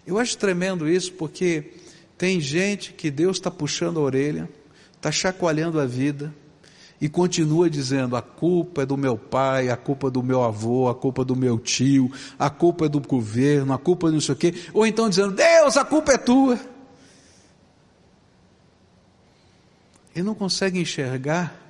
Eu 0.06 0.18
acho 0.18 0.38
tremendo 0.38 0.88
isso 0.88 1.12
porque 1.12 1.72
tem 2.16 2.40
gente 2.40 2.92
que 2.92 3.10
Deus 3.10 3.36
está 3.36 3.50
puxando 3.50 3.98
a 3.98 4.02
orelha, 4.02 4.48
está 4.96 5.10
chacoalhando 5.10 5.80
a 5.80 5.86
vida 5.86 6.34
e 7.00 7.08
continua 7.08 7.70
dizendo: 7.70 8.16
a 8.16 8.22
culpa 8.22 8.82
é 8.82 8.86
do 8.86 8.96
meu 8.96 9.16
pai, 9.16 9.70
a 9.70 9.76
culpa 9.76 10.08
é 10.08 10.10
do 10.10 10.22
meu 10.22 10.42
avô, 10.42 10.88
a 10.88 10.94
culpa 10.94 11.22
é 11.22 11.24
do 11.24 11.36
meu 11.36 11.58
tio, 11.58 12.10
a 12.38 12.50
culpa 12.50 12.86
é 12.86 12.88
do 12.88 13.00
governo, 13.00 13.72
a 13.72 13.78
culpa 13.78 14.08
é 14.08 14.10
não 14.10 14.20
sei 14.20 14.34
o 14.34 14.38
quê, 14.38 14.54
ou 14.72 14.86
então 14.86 15.08
dizendo: 15.08 15.32
Deus, 15.32 15.76
a 15.76 15.84
culpa 15.84 16.12
é 16.12 16.18
tua. 16.18 16.58
Ele 20.14 20.24
não 20.24 20.34
consegue 20.34 20.78
enxergar 20.78 21.60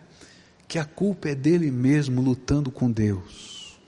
que 0.69 0.79
a 0.79 0.85
culpa 0.85 1.29
é 1.29 1.35
dele 1.35 1.71
mesmo 1.71 2.21
lutando 2.21 2.71
com 2.71 2.91
Deus, 2.91 3.79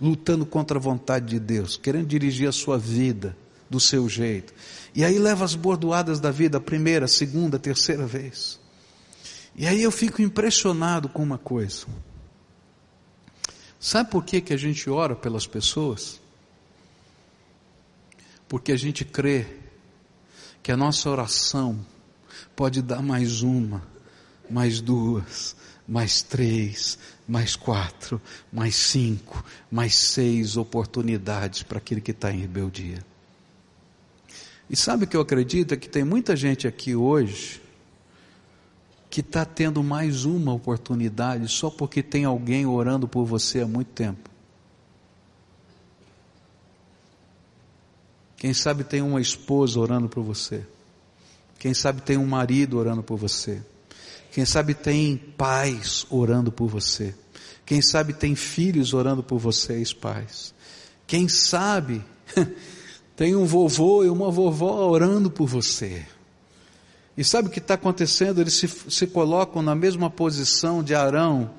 lutando 0.00 0.44
contra 0.44 0.78
a 0.78 0.80
vontade 0.80 1.26
de 1.26 1.40
Deus, 1.40 1.76
querendo 1.76 2.06
dirigir 2.06 2.48
a 2.48 2.52
sua 2.52 2.78
vida 2.78 3.36
do 3.70 3.80
seu 3.80 4.08
jeito. 4.08 4.52
E 4.94 5.04
aí 5.04 5.18
leva 5.18 5.44
as 5.44 5.54
bordoadas 5.54 6.20
da 6.20 6.30
vida 6.30 6.58
a 6.58 6.60
primeira, 6.60 7.06
a 7.06 7.08
segunda, 7.08 7.56
a 7.56 7.60
terceira 7.60 8.06
vez. 8.06 8.58
E 9.54 9.66
aí 9.66 9.82
eu 9.82 9.90
fico 9.90 10.20
impressionado 10.20 11.08
com 11.08 11.22
uma 11.22 11.38
coisa. 11.38 11.86
Sabe 13.80 14.10
por 14.10 14.24
que, 14.24 14.40
que 14.40 14.52
a 14.52 14.56
gente 14.56 14.88
ora 14.90 15.14
pelas 15.14 15.46
pessoas? 15.46 16.20
Porque 18.48 18.72
a 18.72 18.76
gente 18.76 19.04
crê 19.04 19.46
que 20.62 20.70
a 20.70 20.76
nossa 20.76 21.08
oração 21.08 21.84
pode 22.56 22.80
dar 22.80 23.02
mais 23.02 23.42
uma, 23.42 23.82
mais 24.48 24.80
duas, 24.80 25.54
mais 25.86 26.22
três, 26.22 26.98
mais 27.28 27.54
quatro, 27.54 28.20
mais 28.50 28.74
cinco, 28.74 29.44
mais 29.70 29.94
seis 29.94 30.56
oportunidades 30.56 31.62
para 31.62 31.78
aquele 31.78 32.00
que 32.00 32.12
está 32.12 32.32
em 32.32 32.40
rebeldia. 32.40 33.04
E 34.68 34.74
sabe 34.76 35.04
o 35.04 35.06
que 35.06 35.16
eu 35.16 35.20
acredito? 35.20 35.74
É 35.74 35.76
que 35.76 35.88
tem 35.88 36.02
muita 36.02 36.34
gente 36.34 36.66
aqui 36.66 36.96
hoje 36.96 37.60
que 39.08 39.20
está 39.20 39.44
tendo 39.44 39.82
mais 39.82 40.24
uma 40.24 40.52
oportunidade 40.52 41.46
só 41.48 41.70
porque 41.70 42.02
tem 42.02 42.24
alguém 42.24 42.66
orando 42.66 43.06
por 43.06 43.24
você 43.24 43.60
há 43.60 43.66
muito 43.66 43.88
tempo. 43.88 44.28
Quem 48.36 48.52
sabe 48.52 48.82
tem 48.82 49.00
uma 49.00 49.20
esposa 49.20 49.78
orando 49.78 50.08
por 50.08 50.22
você. 50.22 50.66
Quem 51.58 51.74
sabe 51.74 52.02
tem 52.02 52.16
um 52.16 52.26
marido 52.26 52.78
orando 52.78 53.02
por 53.02 53.16
você. 53.16 53.62
Quem 54.32 54.44
sabe 54.44 54.74
tem 54.74 55.16
pais 55.16 56.06
orando 56.10 56.52
por 56.52 56.68
você. 56.68 57.14
Quem 57.64 57.80
sabe 57.80 58.12
tem 58.12 58.34
filhos 58.34 58.92
orando 58.94 59.22
por 59.22 59.38
vocês, 59.38 59.92
pais. 59.92 60.54
Quem 61.06 61.28
sabe 61.28 62.04
tem 63.16 63.34
um 63.34 63.44
vovô 63.44 64.04
e 64.04 64.08
uma 64.08 64.30
vovó 64.30 64.88
orando 64.88 65.30
por 65.30 65.46
você. 65.46 66.06
E 67.16 67.24
sabe 67.24 67.48
o 67.48 67.50
que 67.50 67.58
está 67.58 67.74
acontecendo? 67.74 68.40
Eles 68.40 68.54
se, 68.54 68.68
se 68.68 69.06
colocam 69.06 69.62
na 69.62 69.74
mesma 69.74 70.10
posição 70.10 70.82
de 70.82 70.94
Arão 70.94 71.50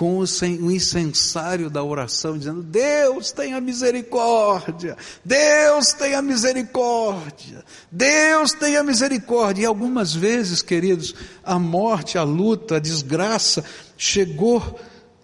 com 0.00 0.20
o 0.20 0.70
incensário 0.70 1.68
da 1.68 1.84
oração, 1.84 2.38
dizendo: 2.38 2.62
Deus 2.62 3.32
tenha 3.32 3.60
misericórdia, 3.60 4.96
Deus 5.22 5.92
tenha 5.92 6.22
misericórdia, 6.22 7.62
Deus 7.92 8.52
tenha 8.52 8.82
misericórdia. 8.82 9.64
E 9.64 9.66
algumas 9.66 10.14
vezes, 10.14 10.62
queridos, 10.62 11.14
a 11.44 11.58
morte, 11.58 12.16
a 12.16 12.22
luta, 12.22 12.76
a 12.76 12.80
desgraça 12.80 13.62
chegou 13.94 14.80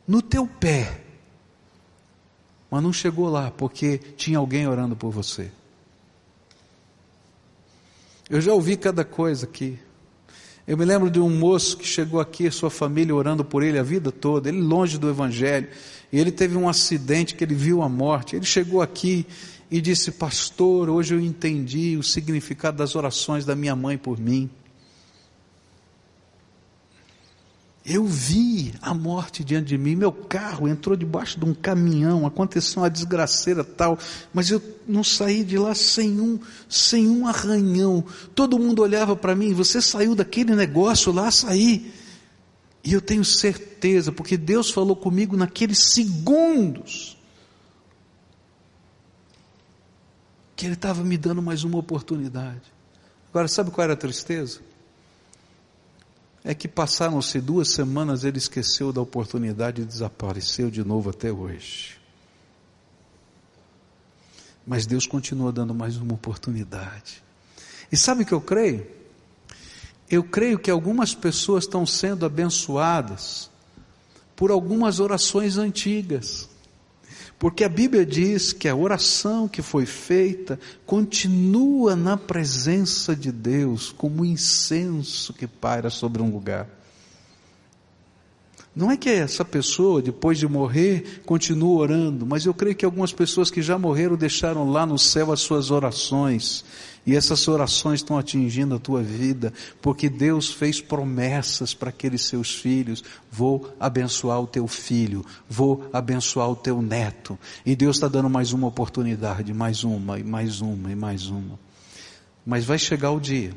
no 0.07 0.21
teu 0.21 0.47
pé, 0.47 1.01
mas 2.71 2.83
não 2.83 2.93
chegou 2.93 3.31
lá 3.31 3.51
porque 3.51 3.97
tinha 3.97 4.37
alguém 4.37 4.69
orando 4.69 4.95
por 4.95 5.11
você. 5.11 5.51
Eu 8.29 8.43
já 8.43 8.53
ouvi 8.53 8.77
cada 8.77 9.07
coisa 9.07 9.47
aqui. 9.47 9.79
Eu 10.67 10.77
me 10.77 10.85
lembro 10.85 11.09
de 11.09 11.21
um 11.21 11.31
moço 11.31 11.77
que 11.77 11.87
chegou 11.87 12.19
aqui, 12.19 12.51
sua 12.51 12.71
família 12.71 13.15
orando 13.15 13.45
por 13.45 13.63
ele 13.63 13.79
a 13.79 13.85
vida 13.85 14.11
toda, 14.11 14.49
ele 14.49 14.61
longe 14.61 14.99
do 14.99 15.09
Evangelho, 15.09 15.69
e 16.13 16.19
ele 16.19 16.33
teve 16.33 16.57
um 16.57 16.69
acidente 16.69 17.37
que 17.37 17.45
ele 17.45 17.55
viu 17.55 17.83
a 17.83 17.89
morte. 17.89 18.35
Ele 18.35 18.45
chegou 18.45 18.83
aqui 18.83 19.25
e 19.71 19.81
disse: 19.81 20.11
Pastor, 20.11 20.91
hoje 20.91 21.15
eu 21.15 21.21
entendi 21.21 21.97
o 21.97 22.03
significado 22.03 22.79
das 22.79 22.97
orações 22.97 23.45
da 23.45 23.55
minha 23.55 23.77
mãe 23.77 23.97
por 23.97 24.19
mim. 24.19 24.51
Eu 27.89 28.05
vi 28.05 28.75
a 28.83 28.93
morte 28.93 29.45
diante 29.45 29.69
de 29.69 29.79
mim, 29.79 29.95
meu 29.95 30.11
carro 30.11 30.67
entrou 30.67 30.97
debaixo 30.97 31.39
de 31.39 31.45
um 31.45 31.55
caminhão, 31.55 32.27
aconteceu 32.27 32.83
uma 32.83 32.91
desgraceira 32.91 33.63
tal, 33.63 33.97
mas 34.35 34.51
eu 34.51 34.61
não 34.89 35.05
saí 35.05 35.45
de 35.45 35.57
lá 35.57 35.73
sem 35.73 36.21
um, 36.21 36.41
sem 36.69 37.09
um 37.09 37.29
arranhão. 37.29 38.05
Todo 38.35 38.59
mundo 38.59 38.83
olhava 38.83 39.15
para 39.15 39.37
mim, 39.37 39.55
você 39.55 39.81
saiu 39.81 40.17
daquele 40.17 40.57
negócio 40.57 41.13
lá, 41.13 41.31
saí. 41.31 41.93
E 42.83 42.93
eu 42.93 43.01
tenho 43.01 43.25
certeza, 43.25 44.11
porque 44.11 44.37
Deus 44.37 44.73
falou 44.73 44.97
comigo 44.97 45.37
naqueles 45.37 45.79
segundos, 45.79 47.17
que 50.57 50.67
Ele 50.67 50.75
estava 50.75 51.05
me 51.05 51.17
dando 51.17 51.41
mais 51.41 51.63
uma 51.63 51.79
oportunidade. 51.79 52.63
Agora, 53.31 53.47
sabe 53.47 53.71
qual 53.71 53.85
era 53.85 53.93
a 53.93 53.97
tristeza? 53.97 54.59
É 56.47 56.55
que 56.55 56.69
passaram-se 56.69 57.41
duas 57.41 57.71
semanas, 57.71 58.23
ele 58.23 58.39
esqueceu 58.39 58.93
da 58.93 59.01
oportunidade 59.01 59.83
e 59.83 59.85
desapareceu 59.85 60.71
de 60.71 60.85
novo 60.85 61.11
até 61.11 61.33
hoje. 61.33 61.99
Mas 64.65 64.87
Deus 64.87 65.09
continua 65.09 65.51
dando 65.51 65.75
mais 65.75 65.97
uma 65.97 66.15
oportunidade. 66.15 67.21
E 67.91 67.97
sabe 67.97 68.23
o 68.23 68.27
que 68.27 68.33
eu 68.33 68.41
creio? 68.41 68.87
Eu 70.09 70.23
creio 70.23 70.57
que 70.57 70.71
algumas 70.71 71.17
pessoas 71.17 71.65
estão 71.65 71.85
sendo 71.85 72.25
abençoadas 72.25 73.51
por 74.37 74.53
algumas 74.53 75.01
orações 75.01 75.59
antigas. 75.59 76.49
Porque 77.39 77.65
a 77.65 77.69
Bíblia 77.69 78.07
diz 78.07 78.53
que 78.53 78.69
a 78.69 78.75
oração 78.75 79.47
que 79.47 79.61
foi 79.61 79.85
feita 79.85 80.59
continua 80.87 81.95
na 81.95 82.17
presença 82.17 83.15
de 83.15 83.31
Deus, 83.31 83.93
como 83.93 84.25
incenso 84.25 85.35
que 85.35 85.47
paira 85.47 85.91
sobre 85.91 86.23
um 86.23 86.31
lugar. 86.31 86.76
Não 88.77 88.91
é 88.91 88.97
que 88.99 89.09
essa 89.09 89.43
pessoa, 89.43 90.03
depois 90.03 90.39
de 90.39 90.47
morrer, 90.47 91.23
continua 91.25 91.81
orando, 91.81 92.27
mas 92.27 92.45
eu 92.45 92.53
creio 92.53 92.77
que 92.77 92.85
algumas 92.85 93.11
pessoas 93.11 93.51
que 93.51 93.63
já 93.63 93.79
morreram 93.79 94.17
deixaram 94.17 94.71
lá 94.71 94.85
no 94.85 94.99
céu 94.99 95.33
as 95.33 95.41
suas 95.41 95.71
orações. 95.71 96.63
E 97.07 97.17
essas 97.17 97.49
orações 97.49 98.01
estão 98.01 98.19
atingindo 98.19 98.75
a 98.75 98.79
tua 98.79 99.03
vida, 99.03 99.51
porque 99.81 100.11
Deus 100.11 100.53
fez 100.53 100.79
promessas 100.79 101.73
para 101.73 101.89
aqueles 101.89 102.27
seus 102.27 102.55
filhos. 102.55 103.03
Vou 103.33 103.75
abençoar 103.81 104.43
o 104.43 104.47
teu 104.47 104.69
filho, 104.69 105.25
vou 105.49 105.89
abençoar 105.91 106.51
o 106.51 106.57
teu 106.57 106.83
neto. 106.83 107.39
E 107.65 107.75
Deus 107.75 107.97
está 107.97 108.09
dando 108.09 108.29
mais 108.29 108.53
uma 108.53 108.67
oportunidade, 108.67 109.55
mais 109.55 109.85
uma, 109.85 110.19
e 110.19 110.23
mais 110.23 110.61
uma, 110.61 110.93
e 110.93 110.95
mais 110.95 111.29
uma. 111.29 111.59
Mas 112.45 112.67
vai 112.67 112.79
chegar 112.79 113.13
o 113.13 113.21
dia 113.21 113.55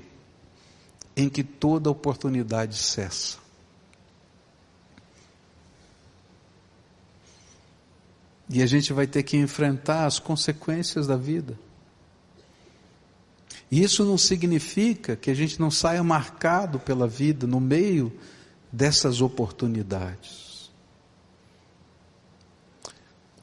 em 1.14 1.28
que 1.28 1.44
toda 1.44 1.92
oportunidade 1.92 2.78
cessa. 2.78 3.49
E 8.50 8.64
a 8.64 8.66
gente 8.66 8.92
vai 8.92 9.06
ter 9.06 9.24
que 9.24 9.38
enfrentar 9.38 10.06
as 10.06 10.18
consequências 10.18 11.06
da 11.06 11.16
vida. 11.16 11.58
E 13.72 13.84
isso 13.84 14.04
não 14.04 14.18
significa 14.18 15.16
que 15.16 15.30
a 15.30 15.34
gente 15.34 15.60
não 15.60 15.70
saia 15.70 16.04
marcado 16.04 16.80
pela 16.80 17.08
vida 17.08 17.46
no 17.46 17.60
meio 17.60 18.12
dessas 18.72 19.22
oportunidades. 19.22 20.72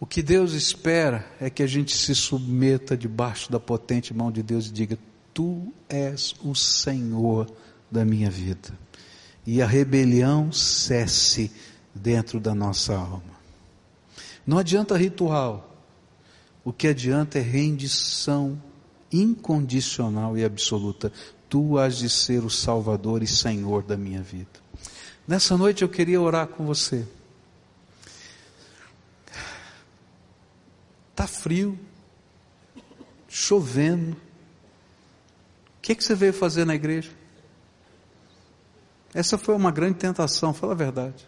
O 0.00 0.04
que 0.04 0.22
Deus 0.22 0.52
espera 0.52 1.24
é 1.40 1.48
que 1.48 1.62
a 1.62 1.66
gente 1.66 1.96
se 1.96 2.14
submeta 2.14 2.96
debaixo 2.96 3.50
da 3.50 3.61
potente 3.61 4.12
mão 4.12 4.30
de 4.30 4.42
Deus 4.42 4.66
e 4.66 4.72
diga: 4.72 4.98
Tu 5.32 5.72
és 5.88 6.34
o 6.44 6.54
Senhor 6.54 7.50
da 7.90 8.04
minha 8.04 8.30
vida. 8.30 8.76
E 9.46 9.62
a 9.62 9.66
rebelião 9.66 10.50
cesse 10.52 11.50
dentro 11.94 12.40
da 12.40 12.54
nossa 12.54 12.94
alma. 12.94 13.36
Não 14.47 14.59
adianta 14.59 14.97
ritual. 14.97 15.76
O 16.64 16.72
que 16.72 16.88
adianta 16.88 17.38
é 17.38 17.42
rendição 17.42 18.61
incondicional 19.12 20.36
e 20.36 20.44
absoluta. 20.44 21.12
Tu 21.49 21.78
has 21.78 21.97
de 21.97 22.09
ser 22.09 22.44
o 22.44 22.51
Salvador 22.51 23.22
e 23.22 23.26
Senhor 23.26 23.82
da 23.82 23.97
minha 23.97 24.22
vida. 24.22 24.66
Nessa 25.26 25.57
noite 25.57 25.82
eu 25.82 25.88
queria 25.88 26.20
orar 26.20 26.47
com 26.47 26.64
você. 26.64 27.07
Tá 31.14 31.26
frio, 31.26 31.78
chovendo. 33.28 34.12
O 34.12 35.80
que, 35.82 35.94
que 35.94 36.05
você 36.05 36.14
veio 36.14 36.32
fazer 36.32 36.64
na 36.64 36.74
igreja? 36.74 37.11
Essa 39.14 39.38
foi 39.38 39.55
uma 39.55 39.70
grande 39.70 39.99
tentação, 39.99 40.53
fala 40.53 40.72
a 40.72 40.76
verdade. 40.76 41.26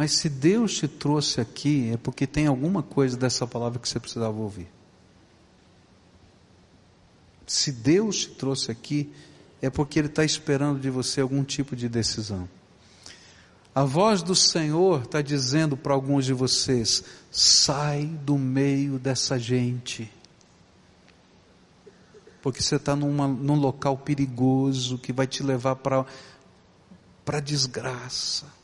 Mas 0.00 0.12
se 0.12 0.30
Deus 0.30 0.78
te 0.78 0.88
trouxe 0.88 1.42
aqui, 1.42 1.90
é 1.92 1.96
porque 1.98 2.26
tem 2.26 2.46
alguma 2.46 2.82
coisa 2.82 3.18
dessa 3.18 3.46
palavra 3.46 3.78
que 3.78 3.86
você 3.86 4.00
precisava 4.00 4.34
ouvir. 4.34 4.66
Se 7.46 7.70
Deus 7.70 8.20
te 8.20 8.28
trouxe 8.30 8.70
aqui, 8.70 9.12
é 9.60 9.68
porque 9.68 9.98
Ele 9.98 10.08
está 10.08 10.24
esperando 10.24 10.80
de 10.80 10.88
você 10.88 11.20
algum 11.20 11.44
tipo 11.44 11.76
de 11.76 11.86
decisão. 11.86 12.48
A 13.74 13.84
voz 13.84 14.22
do 14.22 14.34
Senhor 14.34 15.02
está 15.02 15.20
dizendo 15.20 15.76
para 15.76 15.92
alguns 15.92 16.24
de 16.24 16.32
vocês: 16.32 17.04
sai 17.30 18.06
do 18.06 18.38
meio 18.38 18.98
dessa 18.98 19.38
gente. 19.38 20.10
Porque 22.40 22.62
você 22.62 22.76
está 22.76 22.96
num 22.96 23.54
local 23.54 23.98
perigoso 23.98 24.96
que 24.96 25.12
vai 25.12 25.26
te 25.26 25.42
levar 25.42 25.76
para 25.76 26.06
a 27.26 27.40
desgraça 27.40 28.59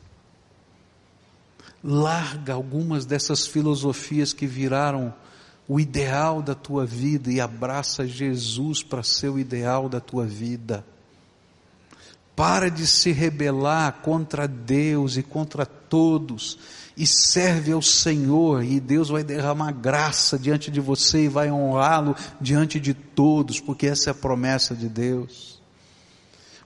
larga 1.83 2.55
algumas 2.55 3.05
dessas 3.05 3.47
filosofias 3.47 4.33
que 4.33 4.47
viraram 4.47 5.15
o 5.69 5.81
ideal 5.81 6.43
da 6.43 6.55
tua 6.55 6.87
vida 6.87 7.31
e 7.31 7.41
abraça 7.41 8.07
Jesus 8.07 8.83
para 8.83 9.03
ser 9.03 9.29
o 9.29 9.39
ideal 9.39 9.89
da 9.89 10.01
tua 10.01 10.25
vida. 10.25 10.85
Para 12.37 12.71
de 12.71 12.87
se 12.87 13.13
rebelar 13.13 14.01
contra 14.03 14.47
Deus 14.47 15.17
e 15.17 15.23
contra 15.23 15.65
todos 15.65 16.59
e 16.97 17.07
serve 17.07 17.73
ao 17.73 17.83
Senhor 17.83 18.63
e 18.65 18.81
Deus 18.81 19.09
vai 19.09 19.25
derramar 19.25 19.73
graça 19.73 20.39
diante 20.39 20.71
de 20.71 20.81
você 20.81 21.25
e 21.25 21.29
vai 21.29 21.51
honrá-lo 21.51 22.15
diante 22.41 22.79
de 22.79 22.95
todos, 22.95 23.61
porque 23.61 23.87
essa 23.87 24.11
é 24.11 24.13
a 24.13 24.15
promessa 24.15 24.75
de 24.75 24.89
Deus. 24.89 25.61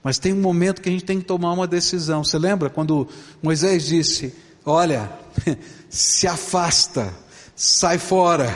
Mas 0.03 0.17
tem 0.17 0.33
um 0.33 0.41
momento 0.41 0.81
que 0.81 0.89
a 0.89 0.91
gente 0.91 1.05
tem 1.05 1.19
que 1.19 1.25
tomar 1.25 1.53
uma 1.53 1.67
decisão. 1.67 2.23
Você 2.23 2.37
lembra 2.37 2.69
quando 2.69 3.07
Moisés 3.41 3.85
disse: 3.85 4.33
Olha, 4.65 5.11
se 5.89 6.27
afasta, 6.27 7.13
sai 7.55 7.97
fora. 7.97 8.49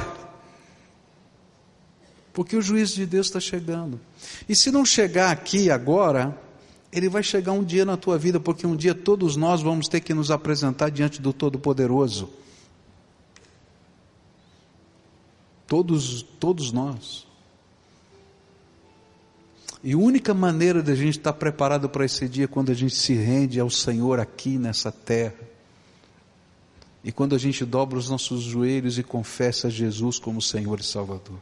Porque 2.34 2.56
o 2.56 2.62
juízo 2.62 2.96
de 2.96 3.06
Deus 3.06 3.28
está 3.28 3.40
chegando. 3.40 4.00
E 4.48 4.56
se 4.56 4.70
não 4.70 4.86
chegar 4.86 5.32
aqui 5.32 5.72
agora, 5.72 6.38
ele 6.92 7.10
vai 7.10 7.24
chegar 7.24 7.54
um 7.54 7.64
dia 7.64 7.86
na 7.86 7.98
tua 7.98 8.18
vida, 8.18 8.40
porque 8.40 8.68
um 8.68 8.76
dia 8.76 8.94
todos 8.94 9.36
nós 9.36 9.62
vamos 9.62 9.88
ter 9.88 10.02
que 10.02 10.14
nos 10.14 10.30
apresentar 10.30 10.90
diante 10.90 11.22
do 11.22 11.32
Todo-Poderoso. 11.34 12.30
Todos, 15.68 16.22
todos 16.40 16.72
nós. 16.72 17.26
E 19.84 19.94
a 19.94 19.98
única 19.98 20.34
maneira 20.34 20.82
de 20.82 20.92
a 20.92 20.96
gente 20.96 21.18
estar 21.18 21.34
preparado 21.34 21.88
para 21.88 22.06
esse 22.06 22.28
dia 22.28 22.46
é 22.46 22.48
quando 22.48 22.72
a 22.72 22.76
gente 22.76 22.96
se 22.96 23.14
rende 23.14 23.60
ao 23.60 23.70
Senhor 23.70 24.20
aqui 24.20 24.58
nessa 24.58 24.92
terra. 24.92 25.55
E 27.06 27.12
quando 27.12 27.36
a 27.36 27.38
gente 27.38 27.64
dobra 27.64 28.00
os 28.00 28.10
nossos 28.10 28.42
joelhos 28.42 28.98
e 28.98 29.04
confessa 29.04 29.70
Jesus 29.70 30.18
como 30.18 30.42
Senhor 30.42 30.80
e 30.80 30.84
Salvador. 30.84 31.38